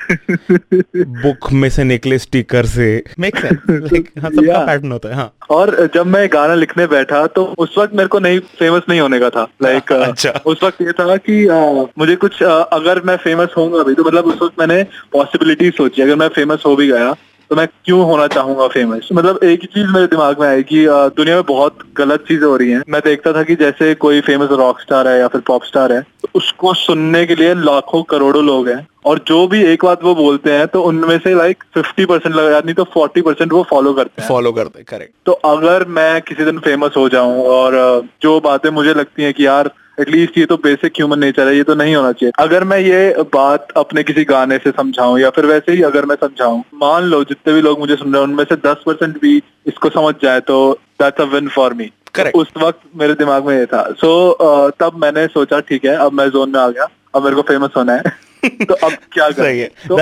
बुक 0.97 1.52
में 1.52 1.68
से 1.71 1.85
निकले 1.85 2.18
स्टिकर 2.18 2.66
से। 2.66 3.04
मेक 3.18 3.37
सेंस 3.37 3.59
लाइक 3.71 4.11
हाँ 4.23 4.30
सबका. 4.30 4.64
पैटर्न 4.66 4.92
होता 4.92 5.09
है 5.09 5.14
हाँ। 5.14 5.33
और 5.50 5.90
जब 5.95 6.06
मैं 6.06 6.28
गाना 6.33 6.54
लिखने 6.54 6.87
बैठा 6.87 7.26
तो 7.26 7.45
उस 7.59 7.75
वक्त 7.78 7.95
मेरे 7.95 8.09
को 8.09 8.18
नहीं 8.18 8.38
फ़ेमस 8.38 8.83
नहीं 8.88 9.00
होने 9.00 9.18
का 9.18 9.30
था। 9.30 9.47
लाइक 9.62 9.92
अच्छा। 9.92 10.30
उस 10.47 10.62
वक्त 10.62 10.83
ये 10.83 10.92
था 10.92 11.16
कि 11.16 11.47
अ, 11.47 11.87
मुझे 11.99 12.16
कुछ 12.16 12.42
अ, 12.42 12.50
अगर 12.73 13.02
मैं 13.02 13.16
फ़ेमस 13.16 13.49
होऊँगा 13.56 13.83
भी 13.83 13.95
तो 13.95 14.04
मतलब 14.04 14.25
उस 14.25 14.38
वक्त 14.42 14.61
मैंने 14.61 14.83
पॉसिबिलिटी 15.12 15.71
सोची। 15.71 16.02
अगर 16.02 16.16
मैं 16.16 16.28
फ़ेमस 16.28 16.62
हो 16.66 16.76
भी 16.76 16.88
गया 16.88 17.14
तो 17.50 17.56
मैं 17.56 17.66
क्यों 17.84 18.04
होना 18.04 18.26
चाहूँगा 18.26 18.66
फ़ेमस 18.68 19.08
मतलब 19.12 19.38
एक 19.44 19.60
ही 19.60 19.66
चीज़ 19.66 19.86
मेरे 19.86 20.06
दिमाग 20.06 20.40
में 20.40 20.46
आई 20.48 20.62
कि 20.62 20.86
दुनिया 20.88 21.34
में 21.34 21.44
बहुत 21.44 21.78
गलत 21.96 22.24
चीज़ें 22.28 22.46
हो 22.46 22.56
रही 22.56 22.70
हैं। 22.70 22.82
मैं 22.88 23.00
देखता 23.04 23.32
था 23.32 23.42
कि 23.42 23.54
जैसे 23.56 23.94
कोई 23.94 24.20
फ़ेमस 24.20 24.48
रॉक 24.52 24.80
स्टार 24.80 25.08
है 25.08 25.18
या 25.18 25.28
फिर 25.28 25.40
पॉप 25.40 25.64
स्टार 25.64 25.92
है 25.92 26.00
उसको 26.35 26.73
सुनने 26.75 27.25
के 27.26 27.35
लिए 27.35 27.54
लाखों 27.54 28.02
करोड़ों 28.04 28.45
लोग 28.45 28.68
हैं। 28.68 28.87
और 29.06 29.21
जो 29.26 29.47
भी 29.49 29.62
एक 29.64 29.85
बात 29.85 30.04
वो 30.04 30.14
बोलते 30.14 30.52
हैं 30.52 30.66
तो 30.66 30.83
उनमें 30.83 31.18
से 31.18 31.35
लाइक 31.35 31.64
फिफ्टी 31.75 32.04
परसेंट 32.04 32.35
लगा 32.35 32.61
नहीं 32.61 32.75
तो 32.75 32.85
फोर्टी 32.95 33.23
परसेंट 33.23 33.52
वो 33.52 33.62
फॉलो 33.71 33.92
करते 33.95 34.23
हैं। 34.23 34.28
फॉलो 34.28 34.52
करते 34.52 34.78
हैं 34.78 34.87
करेक्ट 34.88 35.12
तो 35.26 35.33
अगर 35.47 35.85
मैं 35.88 36.21
किसी 36.23 36.45
दिन 36.45 36.59
फ़ेमस 36.59 36.97
हो 36.97 37.09
जाऊँ 37.09 37.42
और 37.52 37.75
जो 38.23 38.38
बातें 38.40 38.71
मुझे 38.71 38.95
लगती 38.95 39.23
हैं 39.23 39.33
कि 39.35 39.47
यार 39.47 39.71
एटलीस्ट 40.00 40.37
ये 40.38 40.45
तो 40.47 40.56
बेसिक 40.56 40.92
ह्यूमन 40.92 41.18
नेचर 41.18 41.49
है 41.49 41.56
ये 41.56 41.62
तो 41.62 41.75
नहीं 41.75 41.95
होना 41.97 42.11
चाहिए। 42.12 42.33
अगर 42.38 42.64
मैं 42.64 42.78
ये 42.78 43.25
बात 43.35 43.68
अपने 43.76 44.02
किसी 44.02 44.25
गाने 44.25 44.59
से 44.59 44.71
समझाऊं 44.71 45.18
या 45.18 45.30
फिर 45.30 45.47
वैसे 45.47 45.73
ही 45.73 45.83
अगर 45.83 46.04
मैं 46.04 46.16
समझाऊं 46.16 46.61
मान 46.75 47.04
लो 47.04 47.23
जितने 47.25 47.54
भी 47.54 47.61
लोग 47.61 47.78
मुझे 47.78 47.97
सुन 47.97 48.12
रहे 48.12 48.23
हैं 48.23 48.28
उनमें 48.28 48.45
से 48.45 48.56
दस 48.66 48.83
परसेंट 48.87 49.21
भी 49.21 49.38
इसको 49.66 49.88
समझ 49.88 50.14
जाए 50.23 50.40
तो 50.40 50.78
that's 51.02 51.20
a 51.20 51.25
win 51.25 51.49
for 51.49 51.75
me 51.75 51.92
correct 52.14 52.37
उस 52.37 52.46
वक्त 52.62 52.80
मेरे 52.96 53.14
दिमाग 53.14 53.46
में 53.46 53.58
ये 53.58 53.66
था। 53.66 53.92
सो 53.92 54.38
so, 54.40 54.73
तब 54.80 54.96
मैंने 54.96 55.26
सोचा 55.26 55.61
ठीक 55.61 55.85
है 55.85 55.96
अब 55.96 56.12
मैं 56.12 56.28
जोन 56.30 56.50
में 56.50 56.61
आ 56.61 56.68
गया। 56.68 56.88
अब 57.14 57.25
मेरे 57.25 57.37
को 57.37 57.42
फ़ेमस 57.42 57.70
होना 57.76 57.92
है। 57.92 58.02
तो 58.64 58.75
अब 58.75 58.92
क्या 59.12 59.30
करें? 59.38 59.68
तो 59.88 59.96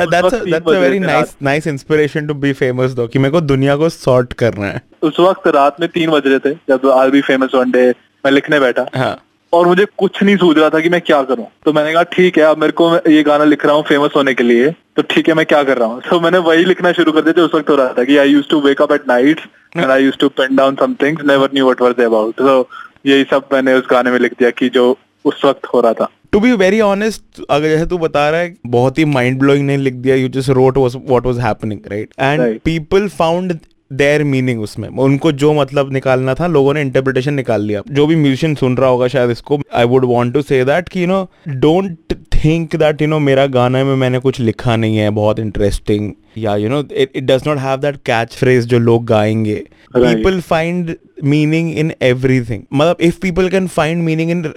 मेरे 3.19 3.31
को 3.31 3.41
दुनिया 3.41 3.77
को 3.77 3.89
सॉर्ट 3.89 4.33
करना 4.33 4.67
है। 4.67 4.83
उस 5.03 5.21
वक्त 5.21 5.47
रात 5.47 5.81
में 5.81 5.89
तीन 5.89 6.11
बज 6.11 6.23
रहे 6.27 6.39
थे 6.39 6.55
जब 6.55 6.91
I 6.91 7.11
be 7.11 7.21
famous 7.21 7.51
one 7.55 7.71
day 7.71 7.91
मैं 8.25 8.31
लिखने 8.31 8.61
बैठा। 8.61 8.87
हाँ। 8.97 9.23
और 9.55 9.67
मुझे 9.67 9.87
कुछ 9.99 10.23
नहीं 10.23 10.37
सूझ 10.37 10.57
रहा 10.59 10.69
था 10.71 10.81
कि 10.81 10.89
मैं 10.89 11.01
क्या 11.01 11.23
करूँ। 11.23 11.47
तो 11.65 11.73
मैंने 11.73 11.93
कहा 11.93 12.03
ठीक 12.13 12.39
है 12.39 12.45
अब 12.45 12.61
मेरे 12.61 12.73
को 12.73 12.89
ये 13.11 13.23
गाना 13.23 13.45
लिख 13.45 13.67
रहा 13.67 13.75
हूँ 13.77 13.85
फ़ेमस 13.89 14.17
होने 14.17 14.35
के 14.35 14.43
लिए 14.43 14.71
तो 14.97 15.03
ठीक 15.11 15.29
है 15.29 15.35
मैं 15.35 15.45
क्या 15.47 15.63
कर 15.63 15.79
रहा 15.79 15.89
हूँ? 15.89 16.01
तो 16.01 16.21
मैंने 16.21 16.39
वही 16.41 16.65
लिखना 16.65 16.93
शुरू 16.93 17.13
कर 17.13 17.21
दिया 17.21 17.33
जो 17.33 17.45
उस 17.45 17.55
वक्त 17.55 17.71
हो 17.71 17.77
रहा 17.77 17.95
था 17.99 18.05
कि 18.05 18.17
I 18.17 18.29
use 18.29 18.49
to 18.51 18.61
wake 18.61 18.83
up 18.83 18.93
at 18.93 19.09
night 19.09 19.41
and 19.77 19.91
I 19.91 20.05
use 20.05 20.17
to 20.21 20.29
pen 20.41 20.57
down 20.57 20.75
some 20.75 20.95
things 21.03 21.25
never 21.27 21.51
knew 21.55 21.65
what 21.65 21.81
were 21.81 21.93
they 21.93 22.05
about 22.05 22.35
तो 22.35 22.69
यही 23.07 23.25
सब 23.31 23.49
मैंने 23.53 23.75
उस 23.75 23.87
गाने 23.91 24.11
में 24.11 24.19
लिख 24.19 24.33
दिया 24.39 24.51
कि 24.51 24.69
जो 24.69 24.97
उस 25.25 25.45
वक्त 25.45 25.67
हो 25.67 25.81
रहा 25.81 25.93
था। 25.93 26.09
टू 26.33 26.41
बी 26.41 26.53
वेरी 26.53 26.81
ऑनेस्ट 26.81 27.43
अगर 27.51 27.69
जैसे 27.69 27.87
तू 27.87 27.99
बता 27.99 28.29
रहा 28.31 28.41
है 28.41 28.55
बहुत 28.67 28.99
ही 28.99 29.05
माइंड 29.05 29.39
ब्लोइंग 29.39 29.67
नहीं 29.67 29.79
लिख 29.79 29.95
दिया 29.95 30.17
you 30.17 30.29
just 30.29 30.51
wrote 30.51 30.79
what 30.79 31.27
was 31.27 31.39
happening 31.39 31.81
right 31.91 32.11
and 32.21 32.59
people 32.61 33.09
found 33.09 33.59
their 33.93 34.25
meaning 34.25 34.61
उसमें। 34.61 34.89
उनको 34.89 35.33
जो 35.33 35.53
मतलब 35.55 35.93
निकालना 35.93 36.35
था 36.35 36.47
लोगों 36.47 36.75
ने 36.75 36.81
इंटरप्रिटेशन 36.81 37.35
निकाल 37.35 37.63
लिया। 37.63 37.83
जो 37.91 38.07
भी 38.07 38.17
म्यूजिशियन 38.17 38.55
सुन 38.55 38.77
रहा 38.77 38.89
होगा 38.89 39.09
शायद 39.09 39.31
इसको 39.31 39.61
I 39.75 39.85
would 39.85 40.05
want 40.05 40.35
to 40.35 40.43
say 40.43 40.65
that 40.65 40.89
कि 40.89 41.03
you 41.03 41.07
know 41.07 41.31
don't 41.49 41.99
think 42.13 42.77
that 42.77 43.03
you 43.03 43.09
know 43.09 43.19
मेरा 43.19 43.47
गाना 43.47 43.85
में 43.85 43.97
मैंने 43.97 44.19
कुछ 44.19 44.41
लिखा 44.41 44.77
नहीं 44.77 44.97
है 44.97 45.11
बहुत 45.11 45.39
इंटरेस्टिंग 45.39 46.13
या 46.39 46.57
you 46.57 46.69
know 46.69 46.85
it 46.93 47.19
does 47.19 47.43
not 47.47 47.59
have 47.59 47.79
that 47.79 47.97
catch 47.97 48.33
phrase 48.33 48.67
जो 48.67 48.79
लोग 48.79 49.05
गाएँगे। 49.05 49.65
People 49.97 50.41
find 50.41 50.97
meaning 51.25 51.79
in 51.79 51.91
in 51.91 52.15
everything 52.15 52.61
मतलब 52.73 52.97
if 53.01 53.19
people 53.23 53.49
can 53.49 53.67
find 53.67 54.03
meaning 54.03 54.31
in 54.31 54.53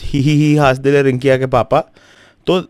ही 0.00 0.56
हंस 0.56 0.80
रिंकिया 0.86 1.36
के 1.36 1.46
पापा 1.46 1.84
तो 2.46 2.60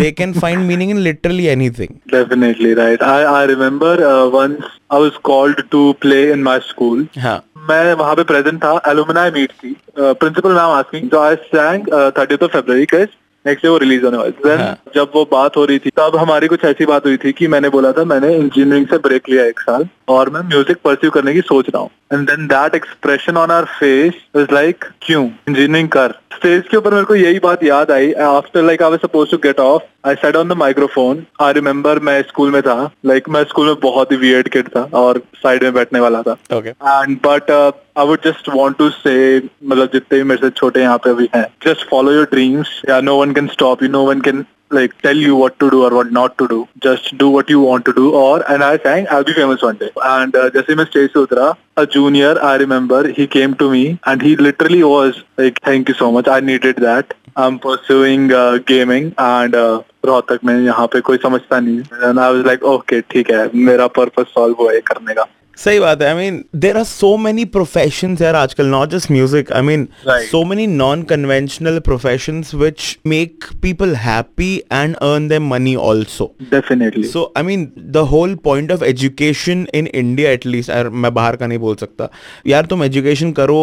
they 0.00 0.10
can 0.12 0.32
find 0.42 0.66
meaning 0.70 0.90
in 0.94 1.02
literally 1.04 1.48
anything 1.52 2.00
Definitely 2.12 2.74
right. 2.80 3.04
I 3.10 3.18
I 3.34 3.44
remember 3.52 3.92
uh, 4.10 4.28
once 4.34 4.74
I 4.90 4.98
was 5.04 5.16
called 5.30 5.62
to 5.76 5.84
play 6.06 6.24
in 6.32 6.44
my 6.48 6.58
school. 6.70 7.06
हाँ 7.18 7.38
मैं 7.70 7.94
वहाँ 7.94 8.14
पे 8.16 8.22
प्रेजेंट 8.24 8.58
था 8.64 8.80
एलुमनाई 8.88 9.30
मीट 9.30 9.52
थी 9.62 9.74
प्रिंसिपल 9.98 10.50
मैम 10.50 10.70
आस्किंग 10.76 11.08
तो 11.10 11.18
I 11.20 11.34
sang 11.54 11.88
thirty 12.18 12.34
of 12.34 12.52
February 12.52 12.86
के 12.92 13.02
next 13.44 13.62
day 13.62 13.68
वो 13.68 13.78
release 13.78 14.04
होने 14.04 14.16
वाली 14.18 14.32
देन. 14.46 14.74
जब 14.94 15.12
वो 15.14 15.24
बात 15.32 15.56
हो 15.56 15.64
रही 15.64 15.78
थी 15.78 15.90
तब 15.96 16.16
हमारी 16.16 16.48
कुछ 16.48 16.64
ऐसी 16.64 16.86
बात 16.86 17.06
हुई 17.06 17.16
थी 17.24 17.32
कि 17.40 17.48
मैंने 17.54 17.68
बोला 17.76 17.92
था 17.98 18.04
मैंने 18.12 18.34
इंजीनियरिंग 18.36 18.86
से 18.86 18.98
ब्रेक 19.06 19.28
लिया 19.30 19.44
एक 19.46 19.60
साल 19.60 19.88
और 20.16 20.30
मैं 20.30 20.40
म्यूज़िक 20.48 20.78
परस्यू 20.84 21.10
करने 21.10 21.34
की 21.34 21.40
सोच 21.52 21.70
रहा 21.70 21.82
हूँ 21.82 21.90
and 22.12 22.26
then 22.26 22.46
that 22.48 22.74
expression 22.74 23.36
on 23.36 23.50
our 23.50 23.64
face 23.78 24.22
is 24.36 24.54
like 24.54 24.84
क्यों 25.02 25.24
इंजीनियरिंग 25.24 25.88
कर 25.90 26.14
स्टेज 26.34 26.68
के 26.70 26.76
ऊपर 26.76 26.94
मेरे 26.94 27.04
को 27.04 27.14
यही 27.16 27.38
बात 27.38 27.62
याद 27.64 27.90
आई 27.90 28.12
after 28.24 28.62
like 28.62 28.82
I 28.82 28.90
was 28.90 29.00
suppose 29.00 29.30
to 29.30 29.38
get 29.38 29.60
off 29.60 29.82
I 30.08 30.14
said 30.16 30.36
on 30.36 30.48
the 30.48 30.52
microphone 30.56 31.24
I 31.42 31.52
remember 31.52 31.98
मैं 32.00 32.20
स्कूल 32.22 32.50
में 32.52 32.60
था 32.62 32.78
लाइक 33.06 33.28
मैं 33.28 33.42
स्कूल 33.44 33.66
में 33.66 33.80
बहुत 33.80 34.12
ही 34.12 34.16
वियर्ड 34.16 34.48
किड 34.48 34.68
था 34.76 34.82
और 34.94 35.20
साइड 35.36 35.62
में 35.64 35.72
बैठने 35.74 36.00
वाला 36.00 36.22
था 36.22 36.36
okay. 36.52 36.68
And 36.68 37.16
but 37.26 37.50
I 37.50 38.06
would 38.06 38.20
just 38.24 38.48
want 38.48 38.76
to 38.78 38.88
say 38.90 39.16
मतलब 39.38 39.90
जितने 39.92 40.18
भी 40.18 40.24
मेरे 40.24 40.40
से 40.40 40.50
छोटे 40.52 40.80
यहाँ 40.80 40.98
पे 40.98 41.14
भी 41.14 41.28
हैं 41.34 41.46
जस्ट 41.66 41.88
फॉलो 41.90 42.12
योर 42.12 42.28
ड्रीम्स 42.32 42.80
या 42.88 43.00
no 43.00 43.16
one 43.16 43.32
can 43.32 43.46
stop 43.48 43.82
you 43.82 43.88
no 43.88 44.04
one 44.04 44.20
can 44.20 44.44
like 44.71 44.93
tell 45.01 45.15
you 45.15 45.35
what 45.35 45.57
to 45.59 45.69
do 45.69 45.83
or 45.85 45.91
what 45.95 46.11
not 46.11 46.37
to 46.37 46.47
do 46.47 46.59
just 46.85 47.09
do 47.17 47.29
what 47.29 47.49
you 47.49 47.59
want 47.59 47.85
to 47.85 47.93
do 47.93 48.05
or 48.21 48.43
and 48.51 48.63
i 48.63 48.77
sang 48.85 49.07
i'll 49.09 49.27
be 49.29 49.33
famous 49.33 49.61
one 49.61 49.77
day 49.77 49.89
and 50.11 50.35
uh, 50.35 50.49
जैसे 50.55 50.75
मैं 50.75 50.85
stage 50.85 51.09
से 51.13 51.19
उतरा 51.19 51.55
a 51.77 51.85
junior 51.95 52.31
i 52.47 52.55
remember 52.63 53.01
he 53.19 53.27
came 53.35 53.53
to 53.61 53.69
me 53.69 53.83
and 54.05 54.21
he 54.21 54.35
literally 54.47 54.83
was 54.83 55.21
like 55.37 55.61
thank 55.69 55.93
you 55.93 55.95
so 56.01 56.11
much 56.11 56.27
i 56.27 56.39
needed 56.39 56.81
that 56.87 57.13
i'm 57.35 57.59
pursuing 57.59 58.31
uh, 58.31 58.57
gaming 58.73 59.13
and 59.27 59.55
uh, 59.55 59.81
Rohtak 60.05 60.43
में 60.45 60.55
यहाँ 60.65 60.87
पे 60.93 61.01
कोई 61.09 61.17
समझता 61.23 61.59
नहीं 61.59 61.83
and 62.09 62.19
i 62.19 62.29
was 62.31 62.43
like 62.49 62.67
okay 62.73 63.01
ठीक 63.11 63.31
है 63.31 63.49
मेरा 63.69 63.87
purpose 63.99 64.33
solve 64.33 64.55
हुआ 64.59 64.71
है 64.73 64.81
करने 64.91 65.13
का 65.13 65.25
सही 65.58 65.78
बात 65.80 66.02
है। 66.02 66.08
I 66.08 66.14
mean 66.14 66.42
there 66.56 66.76
are 66.76 66.84
so 66.84 67.16
many 67.16 67.44
profession 67.44 68.16
यार 68.20 68.34
आजकल 68.36 68.66
not 68.66 68.90
just 68.90 69.10
music 69.10 69.50
I 69.52 69.62
mean 69.62 69.86
so 70.08 70.42
many 70.44 70.66
non 70.66 71.02
conventional 71.02 71.78
professions 71.78 72.54
which 72.54 72.98
make 73.06 73.44
people 73.62 73.94
happy 73.96 74.54
and 74.72 74.94
earn 74.96 75.26
them 75.28 75.48
money 75.50 75.74
also 75.76 76.30
definitely. 76.52 77.04
So 77.04 77.32
I 77.36 77.42
mean 77.42 77.68
the 77.78 77.96
whole 78.10 78.34
point 78.44 78.72
of 78.72 78.84
education 78.84 79.66
in 79.74 79.86
India 79.86 80.30
at least 80.30 80.70
यार 80.70 80.88
मैं 80.88 81.12
बाहर 81.14 81.36
का 81.36 81.46
नहीं 81.46 81.58
बोल 81.58 81.74
सकता। 81.76 82.08
यार 82.46 82.66
तुम 82.66 82.84
education 82.84 83.32
करो 83.32 83.58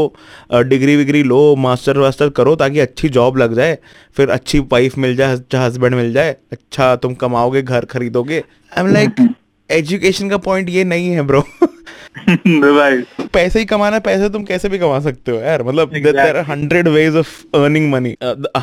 डिग्री 0.54 0.96
विग्री 0.96 1.24
लो 1.24 1.56
मास्टर 1.58 1.98
वास्टर 1.98 2.30
करो 2.32 2.56
ताकि 2.56 2.80
अच्छी 2.80 3.10
जॉब 3.10 3.38
लग 3.38 3.56
जाए 3.56 3.78
फिर 4.18 4.30
अच्छी 4.30 4.60
वाइफ 4.72 4.98
मिल 4.98 5.16
जाए 5.16 5.36
अच्छा 5.36 5.64
हस्बैंड 5.66 5.96
मिल 5.96 6.12
जाए 6.14 6.36
अच्छा 6.52 6.96
तुम 6.96 7.14
कमाओगे 7.16 7.62
घर 7.62 7.86
खरीदोगे। 7.86 8.44
आई 8.78 8.84
एम 8.84 8.94
लाइक 8.94 9.28
एजुकेशन 9.70 10.30
का 10.30 10.38
पॉइंट 10.40 10.70
ये 10.70 10.84
नहीं 10.84 11.10
है 11.10 11.22
ब्रो 11.28 11.44
right 12.76 13.30
पैसे 13.34 13.60
ही 13.60 13.66
कमाना 13.66 13.96
है, 13.96 14.02
पैसे 14.02 14.30
तुम 14.30 14.44
कैसे 14.44 14.70
भी 14.70 14.80
कमा 14.80 15.00
सकते 15.00 15.32
हो 15.32 15.38
यार। 15.38 15.64
मतलब 15.64 15.94
there 15.94 16.18
are 16.20 16.38
hundred 16.48 16.88
ways 16.88 17.16
of 17.16 17.58
earning 17.58 17.90
money 17.92 18.16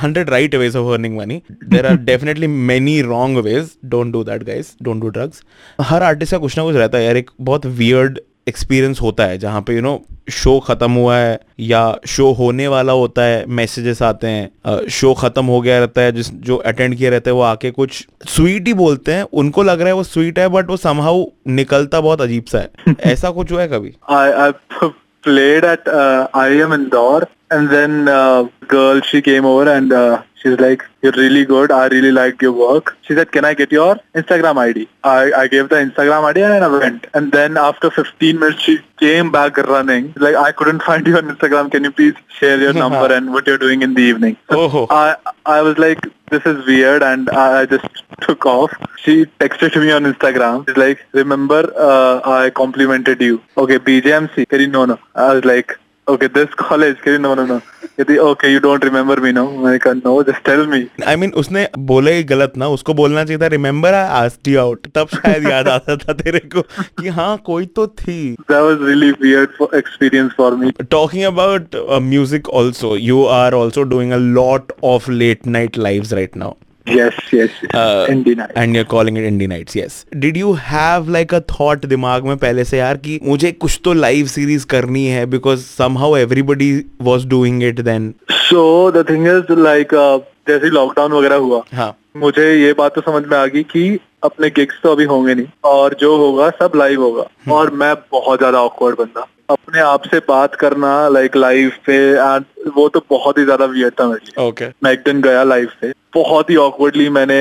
hundred 0.03 0.31
right 0.31 0.55
ways 0.55 0.77
of 0.77 0.93
earning 0.93 1.17
money 1.17 1.41
there 1.65 1.87
are 1.87 1.97
definitely 2.05 2.47
many 2.47 3.01
wrong 3.03 3.39
ways 3.45 3.71
don't 3.85 4.13
do 4.13 4.25
that 4.25 4.43
guys 4.45 4.73
don't 4.83 5.03
do 5.03 5.09
drugs 5.09 5.43
her 5.81 6.03
artist 6.03 6.33
का 6.33 6.39
कुछ 6.39 6.57
ना 6.59 6.65
कुछ 6.65 6.77
रहता 6.77 6.99
है 6.99 7.05
यार। 7.05 7.17
एक 7.17 7.31
बहुत 7.41 7.67
वियर्ड 7.67 8.19
एक्सपीरियंस 8.49 9.01
होता 9.03 9.25
है 9.25 9.39
जहाँ 9.39 9.63
पे 9.63 9.75
यू 9.75 9.83
नो 9.83 10.03
शो 10.31 10.61
खत्म 10.61 10.93
हुआ 10.93 11.17
है 11.17 11.41
या 11.61 11.99
शो 12.07 12.33
होने 12.33 12.69
वाला 12.69 12.93
होता 12.93 13.23
है 13.23 13.47
मैसेजेस 13.47 14.03
आते 14.03 14.27
हैं 14.27 14.89
शो 14.89 15.15
खत्म 15.15 15.45
हो 15.45 15.61
गया 15.61 15.79
रहता 15.79 16.01
है 16.01 16.13
जिस 16.13 16.33
जो 16.35 16.57
अटेंड 16.57 16.95
किया 16.95 17.11
रहते 17.11 17.31
हैं 17.31 17.37
वो 17.37 17.43
आके 17.43 17.71
कुछ 17.71 18.09
स्वीट 18.29 18.67
ही 18.67 18.75
बोलते 18.75 19.13
हैं 19.13 19.23
उनको 19.23 19.63
लग 19.63 19.79
रहा 19.79 19.89
है 19.89 19.95
वो 19.95 20.03
स्वीट 20.03 20.39
है 20.39 20.49
बट 20.49 20.71
वो 20.71 20.77
समहाउ 20.77 21.25
निकलता 21.49 22.01
बहुत 22.01 22.21
अजीब 22.21 22.45
सा 22.45 22.59
है। 22.59 22.71
ऐसा 23.01 23.31
कुछ 23.31 23.53
हुआ 23.53 23.63
है 23.63 23.69
कभी? 23.69 23.95
I 24.11 24.55
played 25.27 25.65
at 25.65 25.89
uh, 25.89 26.27
IIM 26.35 26.73
Indore 26.79 27.27
and 27.53 27.71
then 27.71 28.09
uh, 28.09 28.49
girl 28.67 29.01
she 29.01 29.23
came 29.23 29.45
over 29.45 29.71
and 29.71 29.93
uh, 29.93 30.23
She's 30.43 30.59
like, 30.59 30.83
you're 31.03 31.13
really 31.13 31.45
good. 31.45 31.71
I 31.71 31.87
really 31.87 32.11
liked 32.11 32.43
your 32.43 32.53
work. 32.53 32.97
She 33.03 33.15
said, 33.15 33.31
can 33.31 33.45
I 33.45 33.55
get 33.55 33.71
your 33.71 33.97
Instagram 34.13 34.57
ID? 34.59 34.89
I, 35.05 35.33
I 35.33 35.47
gave 35.47 35.69
the 35.69 35.77
Instagram 35.77 36.25
ID 36.25 36.43
and 36.43 36.65
I 36.65 36.69
went. 36.69 37.07
And 37.15 37.31
then 37.31 37.57
after 37.57 37.93
15 37.93 38.39
minutes, 38.41 38.61
she 38.61 38.81
came 38.99 39.31
back 39.31 39.57
running. 39.57 40.13
Like, 40.17 40.35
I 40.35 40.51
couldn't 40.51 40.83
find 40.89 41.07
you 41.07 41.17
on 41.17 41.29
Instagram. 41.29 41.71
Can 41.71 41.85
you 41.85 41.93
please 41.93 42.15
share 42.41 42.61
your 42.61 42.73
number 42.73 43.13
and 43.17 43.33
what 43.33 43.47
you're 43.47 43.59
doing 43.59 43.83
in 43.83 43.95
the 43.95 44.03
evening? 44.03 44.37
So 44.51 44.63
Oh. 44.63 44.87
I, 44.91 45.17
I 45.47 45.63
was 45.63 45.79
like, 45.79 46.01
this 46.31 46.45
is 46.45 46.67
weird. 46.67 47.05
And 47.05 47.31
I, 47.31 47.67
just 47.67 47.87
took 48.21 48.45
off. 48.45 48.73
She 48.99 49.27
texted 49.39 49.81
me 49.81 49.93
on 49.93 50.05
Instagram. 50.05 50.67
She's 50.67 50.77
like, 50.77 51.05
remember, 51.13 51.73
uh, 51.77 52.21
I 52.25 52.51
complimented 52.51 53.21
you. 53.21 53.41
Okay, 53.57 53.79
BJMC. 53.79 54.49
Kari, 54.49 54.67
no, 54.67 54.87
no. 54.87 54.99
I 55.15 55.35
was 55.35 55.45
like, 55.45 55.79
okay, 56.14 56.28
this 56.38 56.54
college. 56.62 56.99
Kari, 57.04 57.19
no, 57.19 57.35
no, 57.35 57.45
no. 57.47 57.61
Kari, 57.97 58.19
okay, 58.31 58.50
you 58.52 58.61
don't 58.66 58.85
remember 58.88 59.16
me, 59.25 59.33
no? 59.38 59.45
I 59.66 59.78
said, 59.78 60.02
no, 60.04 60.14
just 60.28 60.45
tell 60.49 60.64
me. 60.73 60.81
I 61.12 61.16
mean 61.23 61.33
उसने 61.42 61.66
बोला 61.90 62.11
ही 62.11 62.25
गलत 62.33 62.57
ना 62.62 62.69
उसको 62.76 62.95
बोलना 63.02 63.25
चाहिए 63.25 63.38
था 63.42 63.47
remember 63.57 63.95
I 63.95 64.25
asked 64.25 64.49
you 64.49 64.59
out 64.61 64.87
तब 64.95 65.09
शायद 65.14 65.49
याद 65.49 65.69
आता 65.69 65.97
था 66.04 66.12
तेरे 66.23 66.38
को 66.54 66.62
कि 67.00 67.09
हाँ 67.19 67.37
कोई 67.47 67.66
तो 67.78 67.87
थी 68.02 68.19
That 68.52 68.64
was 68.69 68.85
really 68.90 69.12
weird 69.25 69.54
for 69.61 69.69
experience 69.83 70.35
for 70.40 70.50
me. 70.64 70.73
talking 70.97 71.25
about 71.33 71.75
uh, 71.85 72.00
music 72.11 72.49
also 72.61 72.95
you 73.11 73.25
are 73.38 73.54
also 73.62 73.85
doing 73.95 74.12
a 74.12 74.21
lot 74.40 74.73
of 74.92 75.09
late 75.23 75.47
night 75.57 75.76
lives 75.88 76.12
right 76.21 76.37
now 76.45 76.52
Yes, 76.87 77.15
yes, 77.33 77.51
yes. 77.62 77.75
Uh, 77.75 78.07
Indie 78.11 78.37
night. 78.37 78.51
and 78.57 78.75
you're 78.75 78.85
calling 78.85 79.17
it 79.17 79.25
indie 79.25 79.49
nights 79.49 79.77
yes 79.77 80.05
did 80.25 80.37
you 80.37 80.55
have 80.55 81.09
like 81.17 81.33
a 81.33 81.41
thought 81.53 81.87
दिमाग 81.87 82.25
में 82.27 82.37
पहले 82.39 82.65
से 82.65 82.79
यार 82.79 82.97
कि 83.05 83.19
मुझे 83.23 83.53
कुछ 83.65 83.81
तो 83.85 83.93
live 83.93 84.27
series 84.35 84.67
करनी 84.75 85.07
है 85.07 85.25
because 85.31 85.65
somehow 85.79 86.11
everybody 86.23 86.71
was 87.11 87.27
doing 87.37 87.62
it 87.71 87.85
then 87.91 88.12
So 88.51 88.62
the 88.91 89.05
thing 89.05 89.27
is 89.35 89.51
like 89.71 89.93
uh, 90.05 90.19
जैसे 90.49 90.71
लॉकडाउन 90.71 91.12
वगैरह 91.12 91.37
हुआ 91.37 91.62
हाँ 91.75 91.95
मुझे 92.17 92.47
ये 92.62 92.73
बात 92.79 92.95
तो 92.95 93.01
समझ 93.01 93.25
में 93.27 93.37
आ 93.39 93.45
गई 93.47 93.62
कि 93.73 93.99
अपने 94.25 94.49
गिग्स 94.57 94.81
तो 94.83 94.93
अभी 94.93 95.05
होंगे 95.12 95.35
नहीं 95.35 95.47
और 95.65 95.95
जो 96.01 96.17
होगा 96.17 96.49
सब 96.62 96.73
लाइव 96.77 97.03
होगा 97.03 97.25
और 97.55 97.71
मैं 97.83 97.95
बहुत 98.12 98.39
ज़्यादा 98.39 98.62
ऑकवर्ड 98.62 98.97
बंदा 98.99 99.27
अपने 99.49 99.81
आप 99.81 100.03
से 100.05 100.19
बात 100.29 100.55
करना 100.55 101.09
लाइक 101.09 101.37
लाइव 101.37 101.73
पे 101.87 101.97
एंड 102.11 102.45
वो 102.77 102.89
तो 102.89 103.05
बहुत 103.11 103.39
ही 103.39 103.45
ज़्यादा 103.45 103.65
वियर्ड 103.65 103.95
था 104.01 104.07
मेरे 104.07 104.21
लिए। 104.27 104.51
Okay. 104.51 104.71
मैं 104.85 104.93
एक 104.93 105.03
दिन 105.05 105.21
गया 105.23 105.43
लाइव 105.45 105.71
पे 105.81 105.93
बहुत 106.15 106.51
ही 106.51 106.57
ऑकवर्डली 106.57 107.09
मैंने 107.11 107.41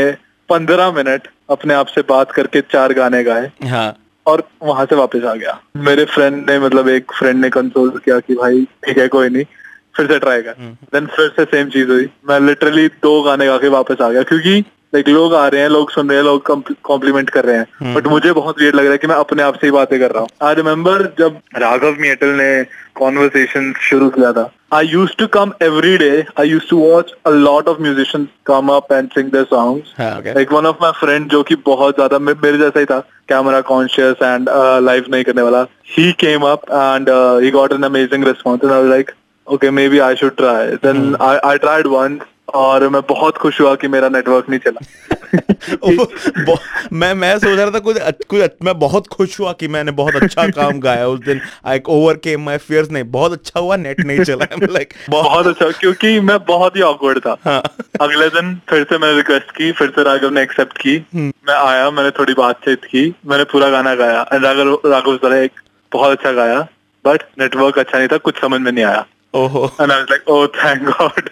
पंद्रह 0.50 0.92
मिनट 0.92 1.28
अपने 1.50 1.74
आप 1.74 1.88
से 1.88 2.02
बात 2.10 2.32
करके 2.32 2.62
चार 2.72 2.94
गाने 2.94 3.24
गाए। 3.24 3.52
हाँ। 3.66 3.96
और 4.26 4.44
वहाँ 4.64 4.86
से 4.86 4.96
वापस 4.96 5.24
आ 5.24 5.34
गया। 5.36 5.60
मेरे 5.78 6.06
फ्रेंड 6.06 6.50
ने 6.50 6.60
मतलब 6.60 6.90
एक 6.90 7.12
फ्रेंड 7.12 7.40
ने 7.42 7.50
कंसोल 7.50 7.90
किया 7.98 8.20
कि 8.20 8.36
भाई 8.36 8.66
ठीक 8.86 8.98
है 8.98 9.08
कोई 9.08 9.30
नहीं 9.30 9.44
फिर 9.98 10.08
से 10.08 10.20
ट्राई 10.20 10.42
कर। 10.42 10.76
देन 10.94 11.06
फिर 11.06 11.30
से 11.30 11.44
सेम 11.46 11.70
चीज़ 11.70 11.90
हुई। 11.90 12.10
मैं 12.30 12.40
लिटरली 12.40 12.88
दो 13.04 13.22
गाने 13.24 13.46
गा 13.46 13.58
के 13.58 13.68
वापस 13.70 14.02
आ 14.02 14.10
गया 14.10 14.24
क्योंकि 14.24 14.64
लाइक 14.94 15.10
लोग 15.10 15.34
आ 15.36 15.48
रहे 15.48 15.62
हैं 15.62 15.70
लोग 15.70 15.92
सुन 15.92 16.10
रहे 16.10 16.18
हैं 16.18 16.26
लोग 16.26 16.46
कॉम्प्लीमेंट 16.84 17.30
कर 17.30 17.46
रहे 17.46 17.58
हैं। 17.58 17.94
बट 17.96 18.08
मुझे 18.08 18.32
बहुत 18.32 18.60
वियर्ड 18.60 18.76
लग 18.76 18.84
रहा 18.84 18.92
है 18.92 18.98
कि 18.98 19.08
मैं 19.08 19.16
अपने 19.16 19.44
आप 19.44 19.56
से 19.56 19.68
ही 19.68 19.72
बातें 19.72 20.00
कर 20.00 20.12
रहा 20.12 20.22
हूँ। 20.22 20.30
आई 20.44 20.56
रिमेम्बर 20.56 21.04
जब 21.20 21.40
राघव 21.58 21.96
मियटल 22.00 22.34
ने 22.42 22.64
कॉन्वर्सेशन 22.96 23.74
शुरू 23.90 24.10
किया 24.10 24.32
था। 24.34 24.50
I 24.74 24.88
use 24.88 25.12
to 25.20 25.28
come 25.28 25.52
every 25.62 25.98
day 25.98 26.12
I 26.40 26.50
use 26.50 26.70
to 26.70 26.78
watch 26.78 27.14
a 27.28 27.30
lot 27.30 27.68
of 27.68 27.82
musicians 27.82 28.28
come 28.46 28.68
up 28.74 28.94
and 28.94 29.10
sing 29.10 29.36
songs 29.46 29.94
like 30.36 30.52
one 30.54 30.66
of 30.66 30.76
my 30.82 30.92
friend 31.00 31.30
जो 31.32 31.42
कि 31.44 31.56
बहुत 31.66 31.96
ज़्यादा 31.96 32.20
मेरे 32.20 32.58
जैसा 32.58 32.80
ही 32.80 32.86
था 32.86 33.00
कैमरा 33.30 33.62
कॉन्शियस 33.62 34.24
एंड 34.24 34.50
लाइव 34.86 35.06
नहीं 35.12 35.24
करने 35.24 35.42
वाला 35.42 35.66
he 35.98 36.12
came 36.20 36.42
up 36.42 36.62
and 36.72 37.10
he 37.44 37.52
got 37.52 37.74
an 37.74 37.84
amazing 37.84 38.24
response 38.24 38.64
and 38.64 38.72
I 38.72 38.88
like 38.90 39.12
okay 39.48 39.70
maybe 39.90 40.00
I 40.00 40.16
should 40.16 40.36
try 40.36 40.68
I 41.44 41.58
tried 41.58 41.88
once 41.88 42.20
और 42.48 42.90
मैं 42.90 43.02
बहुत 43.10 43.38
खुश 43.38 43.62
हुआ 43.62 43.76
कि 43.76 43.88
मेरा 43.88 44.10
नेटवर्क 44.10 44.50
नहीं 44.50 44.60
चला। 44.60 44.82
मैं 46.94 47.14
मैं 47.14 47.40
सोच 47.40 47.60
रहा 47.60 47.72
था 47.72 47.80
कुछ 47.80 47.98
कुछ 48.02 48.52
मैं 48.64 48.80
बहुत 48.80 49.08
खुश 49.08 49.40
हुआ 49.40 49.54
कि 49.54 49.68
मैंने 49.68 49.92
बहुत 49.92 50.16
अच्छा 50.16 50.48
काम 50.48 50.80
गाया 50.80 51.08
उस 51.08 51.20
दिन। 51.20 51.42
आई 51.66 51.80
ओवरकेम 51.88 52.42
माय 52.42 52.58
फियर्स 52.58 52.92
नहीं 52.92 53.04
बहुत 53.04 53.32
अच्छा 53.32 53.60
हुआ 53.60 53.76
नेट 53.76 54.00
नहीं 54.00 54.24
चला। 54.24 54.48
लाइक 54.62 54.94
बहुत 55.10 55.26
बहुत 55.26 55.48
अच्छा 55.48 55.80
क्योंकि 55.80 56.20
मैं 56.20 56.46
बहुत 56.46 56.76
ही 56.76 56.82
ऑकवर्ड 56.82 57.20
था। 57.20 57.38
हाँ। 57.46 57.64
अगले 58.02 58.28
दिन 58.30 58.62
फिर 58.70 58.84
से 58.84 58.98
मैंने 58.98 59.18
रिक्वेस्ट 59.18 59.52
की 59.52 59.72
फिर 59.72 59.90
से 59.90 60.04
राघव 60.04 60.30
ने 60.30 60.42
एक्सेप्ट 60.42 60.78
की। 60.78 61.06
मैं 61.16 61.56
आया 61.56 61.92
मैंने 61.92 62.12
थोड़ी 62.12 62.34
बातचीत 62.34 62.86
की 62.86 63.16
मैंने 63.26 63.44
पूरा 63.44 63.70
गाना 63.70 63.96
गाया। 63.96 64.26
राघव 64.34 64.82
राघव 64.86 65.18
सर 65.18 65.34
एक 65.34 65.52
बहुत 65.94 66.18
अच्छा 66.18 66.32
गाया 66.32 66.68
बट 67.06 67.24
नेटवर्क 67.40 67.80
अच्छा 67.80 67.98
नहीं 67.98 68.08
था 68.08 68.18
कुछ 68.18 68.42
समझ 68.42 68.62
में 68.62 68.72
नहीं 68.72 68.86
आया। 68.86 69.06
ओहो। 69.34 69.72
And 69.82 69.92
I 69.92 70.02
was 70.02 70.12
like, 70.12 70.24
oh, 70.30 70.48
thank 70.48 70.82
God. 70.90 71.30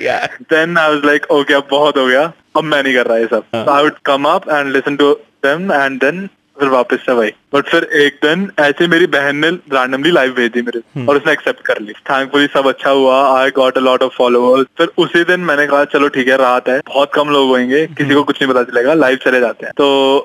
यार। 0.00 0.36
Then 0.52 0.76
I 0.76 0.94
was 0.94 1.04
like, 1.10 1.30
okay, 1.32 1.52
अब 1.52 1.66
बहुत 1.70 1.96
हो 1.96 2.06
गया। 2.06 2.32
अब 2.56 2.64
मैं 2.64 2.82
नहीं 2.82 2.94
कर 2.94 3.06
रहा 3.06 3.18
ये 3.18 3.26
सब. 3.26 3.44
हाँ. 3.54 3.66
so 3.66 3.72
I 3.72 3.82
would 3.82 3.96
come 4.10 4.26
up 4.34 4.48
and 4.54 4.76
listen 4.76 4.96
to 5.00 5.14
them 5.44 5.84
and 5.84 6.04
then 6.04 6.28
फिर 6.60 6.68
वापस 6.68 6.96
से 7.06 7.12
वही। 7.12 7.30
बट 7.54 7.64
फिर 7.64 7.84
एक 7.84 8.18
दिन 8.24 8.50
ऐसे 8.58 8.88
मेरी 8.88 9.06
बहन 9.06 9.36
ने 9.36 9.50
रैंडमली 9.50 10.10
लाइव 10.10 10.32
भेजी 10.32 10.62
मेरे। 10.62 10.80
हम्म। 10.96 11.08
और 11.08 11.16
उसने 11.16 11.32
एक्सेप्ट 11.32 11.60
कर 11.60 11.80
ली। 11.80 11.92
थैंकफुली 11.92 12.46
सब 12.46 12.68
अच्छा 12.68 12.90
हुआ। 12.90 13.40
I 13.40 13.50
got 13.50 13.76
a 13.76 13.80
lot 13.80 14.02
of 14.02 14.12
followers 14.12 14.66
फिर 14.78 14.88
उसी 14.98 15.24
दिन 15.24 15.40
मैंने 15.40 15.66
कहा 15.66 15.84
चलो 15.84 16.08
ठीक 16.08 16.28
है 16.28 16.36
रात 16.36 16.68
है। 16.68 16.80
बहुत 16.80 17.10
कम 17.14 17.28
लोग 17.28 17.48
होंगे। 17.48 17.86
किसी 17.86 18.04
हम्म। 18.04 18.14
को 18.14 18.22
कुछ 18.22 18.42
नहीं 18.42 18.52
पता 18.52 18.62
चलेगा। 18.62 18.94
लाइव 18.94 19.16
चले 19.16 19.40
जाते 19.40 19.66
हैं। 19.66 19.72
तो 19.76 20.24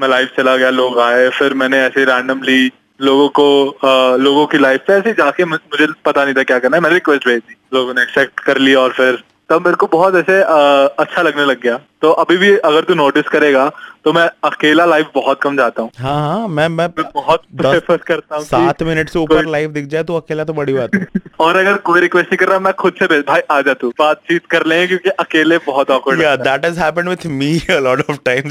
मैं 0.00 0.08
लाइव 0.08 0.28
चला 0.36 0.56
गया। 0.56 0.70
लोग 0.70 1.00
आए। 1.00 1.28
फिर 1.28 1.54
मैंने 1.54 1.78
ऐसे 1.78 2.04
रैंडमली 2.04 2.72
लोगों 3.00 3.28
को 3.28 3.46
अ, 3.68 4.16
लोगों 4.16 4.46
की 4.46 4.58
लाइफ 4.58 4.84
पे 4.86 4.92
ऐसे 4.92 5.12
जाके 5.12 5.44
मुझे 5.44 5.86
पता 6.04 6.24
नहीं 6.24 6.34
था 6.34 6.42
क्या 6.42 6.58
करना 6.58 6.76
है। 6.76 6.82
मैंने 6.82 6.94
रिक्वेस्ट 6.94 7.26
भेज 7.28 7.40
दी 7.48 7.56
लोगों 7.74 7.94
ने 7.94 8.02
एक्सेप्ट 8.02 8.40
कर 8.40 8.58
लिया 8.58 8.80
और 8.80 8.92
फिर 8.92 9.22
तब 9.50 9.64
मेरे 9.64 9.76
को 9.76 9.86
बहुत 9.86 10.14
ऐसे 10.14 10.40
अ, 10.42 10.94
अच्छा 10.98 11.22
लगने 11.22 11.44
लग 11.44 11.60
गया। 11.62 11.78
तो 12.02 12.10
अभी 12.12 12.36
भी 12.36 12.56
अगर 12.56 12.84
तू 12.84 12.94
नोटिस 12.94 13.28
करेगा 13.28 13.68
तो 14.04 14.12
मैं 14.12 14.28
अकेला 14.44 14.84
लाइव 14.84 15.06
बहुत 15.14 15.40
कम 15.42 15.56
जाता 15.56 15.82
हूँ। 15.82 15.90
हाँ 15.98 16.14
हाँ 16.28 16.48
मैं 16.48 16.66
मैं 16.68 16.86
मैं 16.98 17.04
बहुत 17.14 17.42
प्रेफर 17.60 17.96
करता 17.96 18.36
हूँ 18.36 18.44
सात 18.44 18.82
मिनट 18.82 19.08
से 19.08 19.18
ऊपर 19.18 19.46
लाइव 19.46 19.70
दिख 19.72 19.86
जाए 19.86 20.02
तो 20.04 20.16
अकेला 20.16 20.44
तो 20.44 20.52
बड़ी 20.52 20.72
बात 20.72 20.94
है। 20.94 21.06
और 21.40 21.56
अगर 21.56 21.76
कोई 21.88 22.00
रिक्वेस्ट 22.00 22.28
नहीं 22.28 22.38
कर 22.38 22.48
रहा 22.48 22.58
मैं 22.58 22.72
खुद 22.74 22.94
से 22.98 23.06
भेज 23.06 23.24
भाई 23.28 23.40
आ 23.50 23.60
जा 23.60 23.74
तू 23.74 23.90
बातचीत 23.98 24.46
कर 24.46 24.66
लेंगे 24.66 24.86
क्योंकि 24.86 25.10
अकेले 25.10 25.58
बहुत 25.66 25.90
awkward 25.90 26.20
yeah 26.20 26.32
लगता 26.32 26.50
है। 26.50 26.58
that 26.60 26.68
has 26.68 26.78
happened 26.84 27.12
with 27.14 27.26
me 27.40 27.50
a 27.78 27.80
lot 27.80 28.04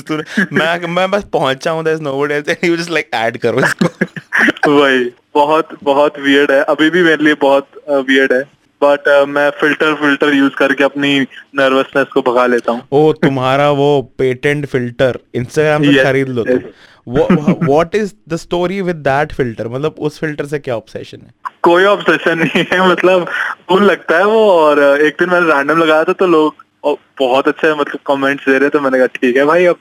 तूने 0.10 0.46
मैं 0.52 0.88
मैं 0.88 1.10
बस 1.12 1.24
पहुँचा 1.34 1.72
हूँ 1.72 1.84
there's 1.84 2.02
nobody 2.02 2.40
else 2.40 2.54
and 2.56 2.68
you 2.70 2.78
just 2.78 2.94
like 3.00 3.10
add 3.22 3.38
करो 3.38 3.60
इसको। 3.60 3.88
वही 4.68 5.04
बहुत 5.36 5.78
बहुत 5.84 6.20
वियर्ड 6.20 6.52
है। 6.52 6.62
अभी 6.64 6.90
भी 6.90 7.04
मेरे 7.04 7.24
लिए 7.24 7.34
बहुत 7.42 7.68
वियर्ड 7.90 8.34
है। 8.34 8.44
बट 8.82 9.08
मैं 9.30 9.50
फ़िल्टर 9.60 9.94
फ़िल्टर 9.96 10.34
यूज़ 10.34 10.54
करके 10.54 10.84
अपनी 10.84 11.20
नर्वसनेस 11.56 12.08
को 12.14 12.22
भगा 12.22 12.46
लेता 12.46 12.72
हूँ। 12.72 12.82
ओ 12.92 13.12
तुम्हारा 13.14 13.70
वो 13.72 13.90
पेटेंट 14.18 14.66
फ़िल्टर 14.66 15.20
इंस्टाग्राम 15.36 15.84
से 15.84 16.04
खरीद 16.04 16.30
लो. 16.30 16.44
तुम। 16.44 16.60
What 17.08 17.96
is 17.96 18.14
the 18.30 18.36
story 18.36 18.82
with 18.82 18.96
that 19.08 19.34
filter 19.34 19.68
मतलब 19.68 19.96
उस 20.00 20.20
फ़िल्टर 20.20 20.46
से 20.46 20.60
क्या 20.60 20.76
ऑब्सेशन 20.76 21.18
है? 21.18 21.34
कोई 21.64 21.84
ऑब्सेशन 21.86 22.38
नहीं 22.40 22.64
है 22.72 22.90
मतलब 22.90 23.28
कूल 23.68 23.84
लगता 23.84 24.18
है 24.18 24.26
वो 24.26 24.50
और 24.52 24.80
एक 25.02 25.16
दिन 25.20 25.30
मैंने 25.30 25.48
रैंडम 25.48 25.78
लगाया 25.78 26.04
था 26.04 26.14
तो 26.14 26.28
लोग 26.28 26.64
बहुत 27.20 27.48
अच्छे 27.48 27.74
मतलब 27.74 28.00
कमेंट्स 28.08 28.50
दे 28.50 28.58
रहे 28.58 28.70
थे। 28.70 28.80
मैंने 28.80 28.98
कहा 28.98 29.08
ठीक 29.16 29.38
है 29.38 29.46
भाई 29.46 29.66
अब 29.66 29.78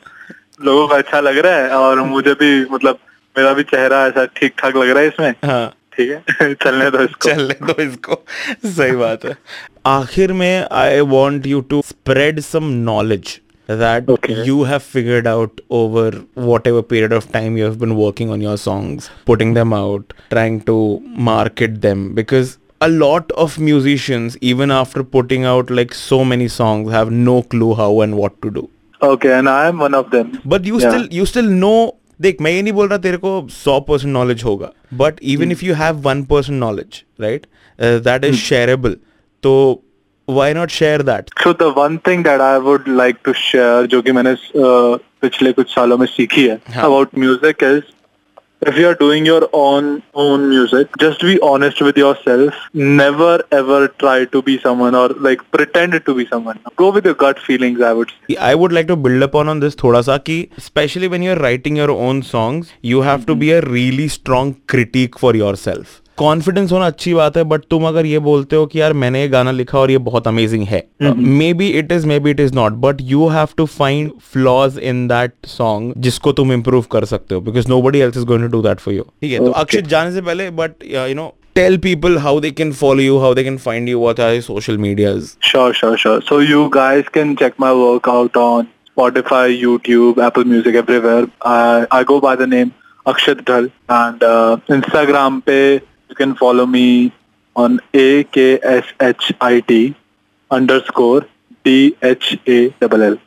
लोगों 0.64 0.86
को 0.88 0.94
अच्छा 0.94 1.20
लग 1.20 1.38
रहा 1.38 1.54
है 1.54 1.70
और 1.70 2.00
मुझे 2.14 2.34
भी 2.34 2.50
मतलब 2.70 2.98
मेरा 3.38 3.52
भी 3.52 3.62
चेहरा 3.70 4.04
ऐसा 4.06 4.24
ठीक 4.36 4.54
ठाक 4.58 4.76
लग 4.76 4.90
रहा 4.90 5.02
है 5.02 5.08
इसमें 5.08 5.34
हाँ 5.44 5.66
ठीक 5.96 6.10
है 6.40 6.52
चलने 6.54 6.90
दो 6.90 7.02
इसको 7.04 7.28
चलने 7.28 7.54
दो 7.66 7.80
इसको 7.82 8.22
सही 8.66 8.96
बात 8.96 9.24
है 9.24 9.36
आखिर 9.86 10.32
में 10.42 10.66
I 10.72 11.00
want 11.14 11.46
you 11.46 11.60
to 11.72 11.82
spread 11.86 12.40
some 12.52 12.70
knowledge 12.90 13.38
that 13.68 14.08
Okay. 14.08 14.34
you 14.46 14.54
have 14.64 14.82
figured 14.86 15.26
out 15.28 15.60
over 15.76 16.02
whatever 16.46 16.80
period 16.88 17.12
of 17.18 17.28
time 17.36 17.54
you 17.56 17.64
have 17.64 17.78
been 17.84 17.94
working 18.00 18.32
on 18.34 18.42
your 18.46 18.56
songs 18.64 19.06
putting 19.30 19.54
them 19.58 19.72
out 19.72 20.12
trying 20.34 20.58
to 20.66 20.74
market 21.28 21.78
them 21.86 22.02
because 22.18 22.52
a 22.80 22.90
lot 22.90 23.32
of 23.44 23.56
musicians 23.70 24.36
even 24.50 24.74
after 24.80 25.04
putting 25.16 25.46
out 25.46 25.72
like 25.80 25.96
so 26.02 26.18
many 26.24 26.50
songs 26.56 26.92
have 26.92 27.14
no 27.22 27.38
clue 27.54 27.70
how 27.74 27.90
and 28.06 28.20
what 28.22 28.38
to 28.46 28.54
do 28.58 28.66
okay 29.00 29.28
and 29.28 29.48
I 29.48 29.68
am 29.68 29.78
one 29.78 29.94
of 29.94 30.10
them 30.10 30.30
but 30.46 30.66
you 30.66 30.78
Yeah. 30.78 30.90
Still 30.90 31.08
you 31.12 31.24
still 31.26 31.48
no 31.54 31.74
देख 32.20 32.40
मैं 32.40 32.50
ये 32.52 32.62
नहीं 32.62 32.72
बोल 32.72 32.88
रहा 32.88 32.98
तेरे 32.98 33.16
को 33.16 33.46
सौ 33.52 33.78
percent 33.80 34.12
knowledge 34.12 34.44
होगा 34.44 34.70
but 34.94 35.18
even 35.34 35.52
if 35.52 35.64
you 35.64 35.74
have 35.74 35.96
one 36.00 36.24
percent 36.24 36.58
knowledge 36.60 37.02
right 37.20 37.46
that 37.78 38.24
is 38.24 38.36
shareable 38.38 38.96
तो 39.42 39.54
why 40.28 40.54
not 40.54 40.70
share 40.70 41.02
that 41.02 41.30
so 41.42 41.52
the 41.54 41.72
one 41.78 41.96
thing 42.06 42.24
that 42.24 42.40
I 42.40 42.58
would 42.60 42.88
like 42.88 43.16
to 43.24 43.32
share 43.40 43.86
जो 43.86 44.02
कि 44.02 44.12
मैंने 44.12 44.34
uh, 44.34 44.98
पिछले 45.22 45.52
कुछ 45.52 45.74
सालों 45.74 45.98
में 45.98 46.06
सीखी 46.06 46.46
है 46.46 46.60
हाँ. 46.68 46.84
About 46.84 47.18
music 47.18 47.62
is 47.62 47.82
if 48.66 48.76
you 48.76 48.88
are 48.88 48.94
doing 48.94 49.26
your 49.26 49.48
own 49.52 50.02
own 50.14 50.48
music 50.48 50.88
just 50.98 51.20
be 51.20 51.38
honest 51.40 51.80
with 51.80 51.96
yourself. 51.96 52.54
Never 52.72 53.42
ever 53.52 53.88
try 54.04 54.24
to 54.26 54.42
be 54.42 54.58
someone 54.58 54.94
or 54.94 55.08
like 55.08 55.42
pretend 55.50 56.00
to 56.04 56.14
be 56.14 56.26
someone. 56.26 56.60
Go 56.76 56.90
with 56.90 57.04
your 57.04 57.14
gut 57.14 57.38
feelings 57.38 57.80
i 57.80 57.92
would 57.92 58.10
say. 58.10 58.36
I 58.36 58.54
would 58.54 58.72
like 58.72 58.88
to 58.88 58.96
build 58.96 59.22
upon 59.22 59.48
on 59.48 59.60
this 59.60 59.74
thoda 59.74 60.04
sa 60.04 60.18
ki 60.18 60.38
especially 60.56 61.08
when 61.08 61.22
you're 61.22 61.40
writing 61.46 61.76
your 61.76 61.90
own 61.90 62.22
songs 62.22 62.72
you 62.82 63.02
have 63.02 63.26
to 63.26 63.34
be 63.34 63.52
a 63.52 63.60
really 63.62 64.08
strong 64.08 64.54
critique 64.74 65.18
for 65.18 65.34
yourself 65.34 66.00
confidence 66.18 66.72
होना 66.72 66.86
अच्छी 66.86 67.14
बात 67.14 67.36
है 67.36 67.42
but 67.44 67.62
तुम 67.70 67.86
अगर 67.88 68.06
ये 68.06 68.18
बोलते 68.26 68.56
हो 68.56 68.66
कि 68.66 68.80
यार 68.80 68.92
मैंने 68.92 69.20
ये 69.20 69.28
गाना 69.28 69.50
लिखा 69.50 69.78
और 69.78 69.90
ये 69.90 69.98
बहुत 70.08 70.26
अमेजिंग 70.28 70.66
है 70.66 70.82
may 71.02 71.52
be 71.54 71.68
it 71.78 71.92
is 71.92 72.06
may 72.06 72.18
be 72.20 72.30
it 72.30 72.40
is 72.40 72.54
not 72.54 72.72
but 72.80 73.00
you 73.02 73.28
have 73.28 73.48
to 73.56 73.66
find 73.66 74.10
flaws 74.32 74.78
in 74.82 75.06
that 75.08 75.32
song 75.46 75.94
जिसको 75.98 76.32
तुम 76.32 76.52
इम्प्रूव 76.52 76.84
कर 76.92 77.04
सकते 77.04 77.34
हो 77.34 77.40
because 77.40 77.68
nobody 77.82 78.00
else 78.00 78.16
is 78.16 78.24
going 78.24 78.44
to 78.44 78.50
do 78.50 78.62
that 78.68 78.80
for 78.80 78.94
you 78.94 79.02
ठीक 79.02 79.32
है 79.32 79.38
तो 79.38 79.50
अक्षित 79.62 79.86
जाने 79.86 80.12
से 80.12 80.20
पहले 80.20 80.50
but 80.60 80.84
you 80.84 81.14
know 81.14 81.32
tell 81.54 81.76
people 81.78 82.18
how 82.18 82.40
they 82.40 82.50
can 82.50 82.72
follow 82.74 83.02
you 83.02 83.18
how 83.18 83.34
they 83.34 83.44
can 83.44 83.58
find 83.64 83.88
you 83.88 84.00
what 84.00 84.20
are 84.20 84.40
social 84.42 84.78
medias 84.78 85.34
Sure, 85.48 85.72
sure, 85.72 85.96
sure. 85.96 86.20
So 86.22 86.38
you 86.44 86.62
guys 86.70 87.10
can 87.16 87.34
check 87.36 87.58
my 87.58 87.72
work 87.80 88.08
out 88.08 88.36
on 88.36 88.70
Spotify, 88.90 89.44
YouTube, 89.58 90.18
Apple 90.18 90.44
Music, 90.44 90.78
everywhere. 90.80 91.26
I 91.50 91.86
I 91.90 92.00
go 92.04 92.16
by 92.20 92.34
the 92.36 92.48
name 92.48 92.72
Akshat 93.06 93.44
Dhal, 93.44 93.68
and 93.88 94.24
uh, 94.24 94.56
Instagram 94.70 95.38
pe 95.46 95.58
you 96.08 96.14
can 96.14 96.34
follow 96.34 96.66
me 96.66 97.12
on 97.56 97.80
A 97.94 98.24
K 98.24 98.58
S 98.62 98.84
H 99.00 99.32
I 99.40 99.60
T 99.60 99.94
underscore 100.50 101.26
D 101.64 101.96
H 102.02 102.38
A 102.46 102.74
L 102.80 103.02
L. 103.02 103.18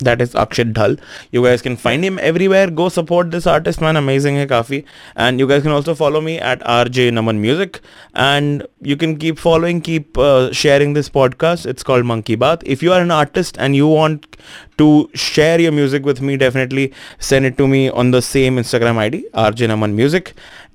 that 0.00 0.20
is 0.20 0.34
Akshit 0.34 0.72
Dhal. 0.74 0.98
You 1.32 1.42
guys 1.42 1.62
can 1.62 1.76
find 1.76 2.04
him 2.04 2.18
everywhere. 2.18 2.70
Go 2.70 2.88
support 2.88 3.30
this 3.30 3.46
artist, 3.46 3.80
man. 3.80 3.96
Amazing 3.96 4.36
hai 4.36 4.46
kafi. 4.46 4.84
And 5.16 5.40
you 5.40 5.46
guys 5.46 5.62
can 5.62 5.72
also 5.72 5.94
follow 5.94 6.20
me 6.20 6.38
at 6.38 6.60
RJ 6.60 7.10
Naman 7.18 7.40
Music. 7.40 7.80
And 8.14 8.66
you 8.80 8.96
can 8.96 9.16
keep 9.16 9.38
following, 9.38 9.80
keep 9.80 10.16
uh, 10.16 10.52
sharing 10.52 10.92
this 10.92 11.08
podcast. 11.08 11.66
It's 11.66 11.82
called 11.82 12.04
Monkey 12.04 12.36
Bath. 12.36 12.60
If 12.64 12.82
you 12.82 12.92
are 12.92 13.00
an 13.00 13.10
artist 13.10 13.58
and 13.58 13.74
you 13.74 13.88
want 13.88 14.36
to 14.78 15.10
share 15.14 15.60
your 15.60 15.72
music 15.72 16.04
with 16.04 16.20
me, 16.20 16.36
definitely 16.36 16.92
send 17.18 17.44
it 17.44 17.58
to 17.58 17.66
me 17.66 17.90
on 17.90 18.12
the 18.12 18.22
same 18.22 18.56
Instagram 18.56 18.96
ID, 18.98 19.26
RJ 19.34 19.68
Naman 19.74 19.94
Music. 19.94 20.34